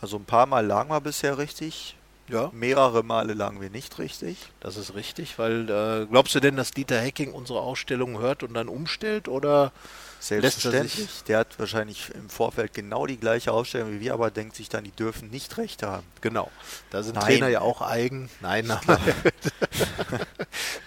[0.00, 1.96] also ein paar Mal lagen wir bisher richtig.
[2.28, 2.50] Ja.
[2.52, 4.36] Mehrere Male lagen wir nicht richtig.
[4.60, 8.54] Das ist richtig, weil äh, glaubst du denn, dass Dieter Hecking unsere Ausstellung hört und
[8.54, 9.72] dann umstellt oder
[10.20, 11.22] Selbstverständlich.
[11.28, 14.84] Der hat wahrscheinlich im Vorfeld genau die gleiche Ausstellung wie wir, aber denkt sich dann,
[14.84, 16.04] die dürfen nicht recht haben.
[16.20, 16.50] Genau.
[16.90, 17.24] Da sind Nein.
[17.24, 18.28] Trainer ja auch eigen.
[18.40, 18.98] Nein, nein.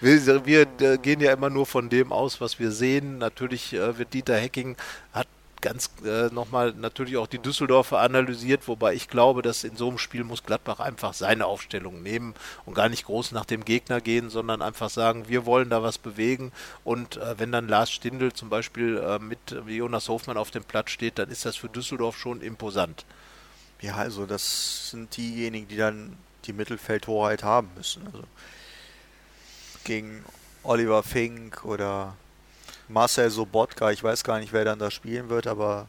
[0.00, 3.18] wir, wir äh, gehen ja immer nur von dem aus, was wir sehen.
[3.18, 4.76] Natürlich äh, wird Dieter Hecking
[5.12, 5.26] hat
[5.62, 9.96] ganz äh, nochmal natürlich auch die Düsseldorfer analysiert, wobei ich glaube, dass in so einem
[9.96, 12.34] Spiel muss Gladbach einfach seine Aufstellung nehmen
[12.66, 15.96] und gar nicht groß nach dem Gegner gehen, sondern einfach sagen, wir wollen da was
[15.96, 16.52] bewegen
[16.84, 20.90] und äh, wenn dann Lars Stindl zum Beispiel äh, mit Jonas Hofmann auf dem Platz
[20.90, 23.06] steht, dann ist das für Düsseldorf schon imposant.
[23.80, 28.06] Ja, also das sind diejenigen, die dann die Mittelfeldhoheit haben müssen.
[28.06, 28.24] Also
[29.84, 30.24] gegen
[30.62, 32.16] Oliver Fink oder
[32.92, 35.88] Marcel Sobotka, ich weiß gar nicht, wer dann da spielen wird, aber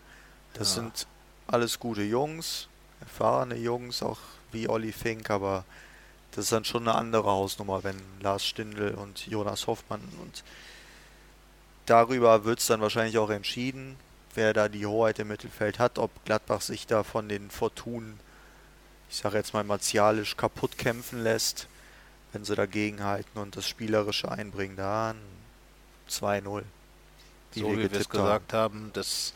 [0.53, 0.81] das ja.
[0.81, 1.07] sind
[1.47, 2.69] alles gute Jungs,
[3.01, 4.19] erfahrene Jungs, auch
[4.51, 5.65] wie Olli Fink, aber
[6.31, 10.43] das ist dann schon eine andere Hausnummer, wenn Lars Stindl und Jonas Hoffmann und
[11.85, 13.97] darüber wird es dann wahrscheinlich auch entschieden,
[14.33, 18.17] wer da die Hoheit im Mittelfeld hat, ob Gladbach sich da von den Fortunen,
[19.09, 21.67] ich sage jetzt mal martialisch, kaputt kämpfen lässt,
[22.31, 24.77] wenn sie dagegen halten und das Spielerische einbringen.
[24.77, 25.17] Dann
[26.09, 26.63] 2-0
[27.55, 28.91] so wie wir es gesagt haben.
[28.93, 29.33] Das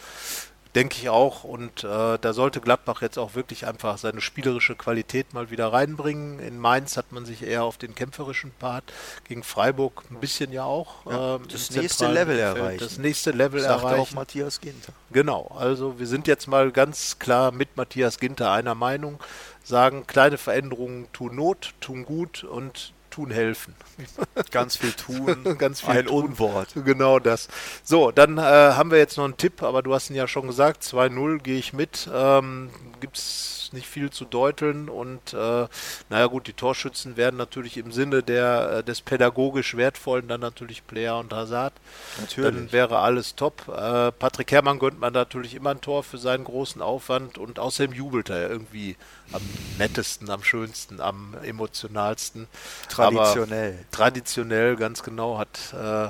[0.77, 1.43] denke ich auch.
[1.43, 6.39] Und äh, da sollte Gladbach jetzt auch wirklich einfach seine spielerische Qualität mal wieder reinbringen.
[6.39, 8.83] In Mainz hat man sich eher auf den kämpferischen Part
[9.27, 11.05] gegen Freiburg ein bisschen ja auch.
[11.07, 12.79] Ja, ähm, das nächste Level erreichen.
[12.79, 14.01] Das nächste Level Sagt erreichen.
[14.01, 14.93] auch Matthias Ginter.
[15.11, 19.19] Genau, also wir sind jetzt mal ganz klar mit Matthias Ginter einer Meinung,
[19.63, 23.73] sagen, kleine Veränderungen tun Not, tun gut und tun helfen.
[24.51, 26.25] Ganz viel tun, ganz viel ein tun.
[26.25, 26.69] Unwort.
[26.85, 27.47] Genau das.
[27.83, 30.45] So, dann äh, haben wir jetzt noch einen Tipp, aber du hast ihn ja schon
[30.45, 32.07] gesagt, 2-0 gehe ich mit.
[32.13, 35.67] Ähm, Gibt es nicht viel zu deuteln und äh,
[36.09, 40.85] naja gut, die Torschützen werden natürlich im Sinne der, äh, des pädagogisch Wertvollen dann natürlich
[40.85, 41.73] Player und Hazard.
[42.19, 42.53] Natürlich.
[42.53, 43.67] Dann wäre alles top.
[43.67, 47.93] Äh, Patrick Herrmann gönnt man natürlich immer ein Tor für seinen großen Aufwand und außerdem
[47.93, 48.95] jubelt er irgendwie
[49.31, 49.41] am
[49.77, 52.47] nettesten, am schönsten, am emotionalsten.
[52.89, 53.73] Traditionell.
[53.73, 56.09] Aber traditionell, ganz genau, hat äh,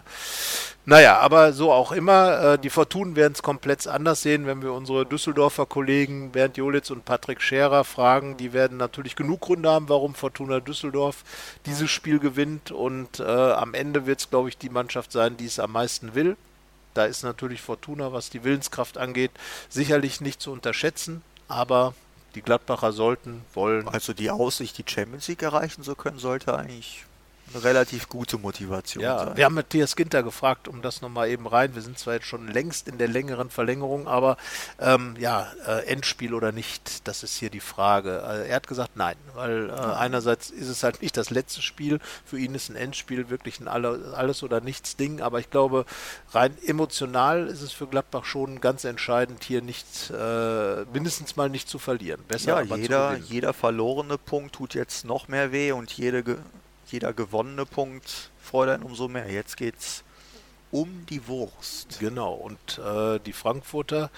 [0.89, 2.53] naja, aber so auch immer.
[2.53, 6.91] Äh, die Fortunen werden es komplett anders sehen, wenn wir unsere Düsseldorfer Kollegen Bernd Jolitz
[6.91, 8.37] und Patrick Scherer fragen.
[8.37, 11.25] Die werden natürlich genug Gründe haben, warum Fortuna Düsseldorf
[11.65, 12.71] dieses Spiel gewinnt.
[12.71, 16.15] Und äh, am Ende wird es, glaube ich, die Mannschaft sein, die es am meisten
[16.15, 16.37] will.
[16.93, 19.31] Da ist natürlich Fortuna, was die Willenskraft angeht,
[19.67, 21.21] sicherlich nicht zu unterschätzen.
[21.49, 21.95] Aber
[22.33, 23.89] die Gladbacher sollten, wollen.
[23.89, 27.03] Also die Aussicht, die Champions League erreichen zu können, sollte eigentlich
[27.53, 29.37] eine relativ gute Motivation ja, sein.
[29.37, 31.75] Wir haben Matthias Ginter gefragt, um das nochmal eben rein.
[31.75, 34.37] Wir sind zwar jetzt schon längst in der längeren Verlängerung, aber
[34.79, 38.23] ähm, ja, äh, Endspiel oder nicht, das ist hier die Frage.
[38.27, 41.99] Äh, er hat gesagt, nein, weil äh, einerseits ist es halt nicht das letzte Spiel,
[42.25, 45.85] für ihn ist ein Endspiel wirklich ein Alle, Alles- oder Nichts-Ding, aber ich glaube,
[46.31, 51.69] rein emotional ist es für Gladbach schon ganz entscheidend, hier nicht, äh, mindestens mal nicht
[51.69, 52.21] zu verlieren.
[52.27, 56.23] Besser ja, jeder, jeder verlorene Punkt tut jetzt noch mehr weh und jede
[56.91, 59.29] jeder gewonnene Punkt freut einen umso mehr.
[59.29, 60.03] Jetzt geht's
[60.71, 61.99] um die Wurst.
[61.99, 64.09] Genau, und äh, die Frankfurter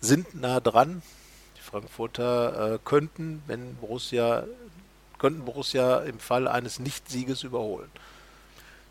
[0.00, 1.02] sind nah dran.
[1.56, 4.44] Die Frankfurter äh, könnten, wenn Borussia,
[5.18, 7.90] könnten Borussia im Fall eines Nicht-Sieges überholen.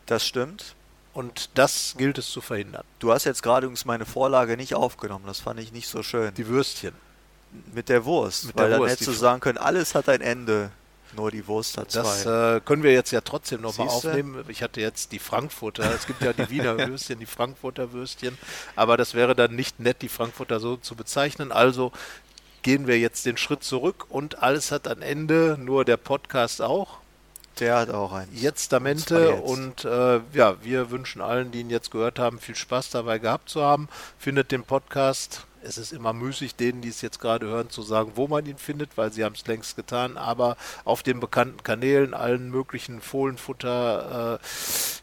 [0.05, 0.75] Das stimmt.
[1.13, 2.86] Und das gilt es zu verhindern.
[2.99, 6.34] Du hast jetzt gerade übrigens meine Vorlage nicht aufgenommen, das fand ich nicht so schön.
[6.36, 6.93] Die Würstchen.
[7.73, 10.21] Mit der Wurst, Mit weil der dann Wurst, hättest du sagen können, alles hat ein
[10.21, 10.71] Ende.
[11.16, 12.01] Nur die Wurst hat zwei.
[12.01, 14.43] Das äh, können wir jetzt ja trotzdem nochmal aufnehmen.
[14.47, 18.38] Ich hatte jetzt die Frankfurter, es gibt ja die Wiener Würstchen, die Frankfurter Würstchen,
[18.76, 21.51] aber das wäre dann nicht nett, die Frankfurter so zu bezeichnen.
[21.51, 21.91] Also
[22.62, 26.99] gehen wir jetzt den Schritt zurück und alles hat ein Ende, nur der Podcast auch.
[27.59, 28.30] Der hat auch ein.
[28.34, 32.89] Jetzt Damente und äh, ja, wir wünschen allen, die ihn jetzt gehört haben, viel Spaß
[32.91, 33.89] dabei gehabt zu haben.
[34.18, 38.14] Findet den Podcast es ist immer müßig, denen, die es jetzt gerade hören, zu sagen,
[38.16, 40.18] wo man ihn findet, weil sie haben es längst getan.
[40.18, 44.45] Aber auf den bekannten Kanälen, allen möglichen Fohlenfutter, äh,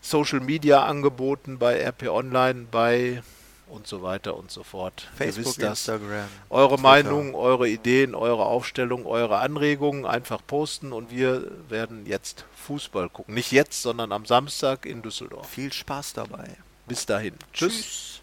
[0.00, 3.22] Social Media Angeboten bei RP Online, bei
[3.68, 5.09] und so weiter und so fort.
[5.16, 6.26] Facebook, Instagram.
[6.50, 6.82] Eure Twitter.
[6.82, 13.34] Meinung, eure Ideen, eure Aufstellung, eure Anregungen einfach posten und wir werden jetzt Fußball gucken.
[13.34, 15.48] Nicht jetzt, sondern am Samstag in Düsseldorf.
[15.48, 16.48] Viel Spaß dabei.
[16.86, 17.34] Bis dahin.
[17.52, 18.22] Tschüss.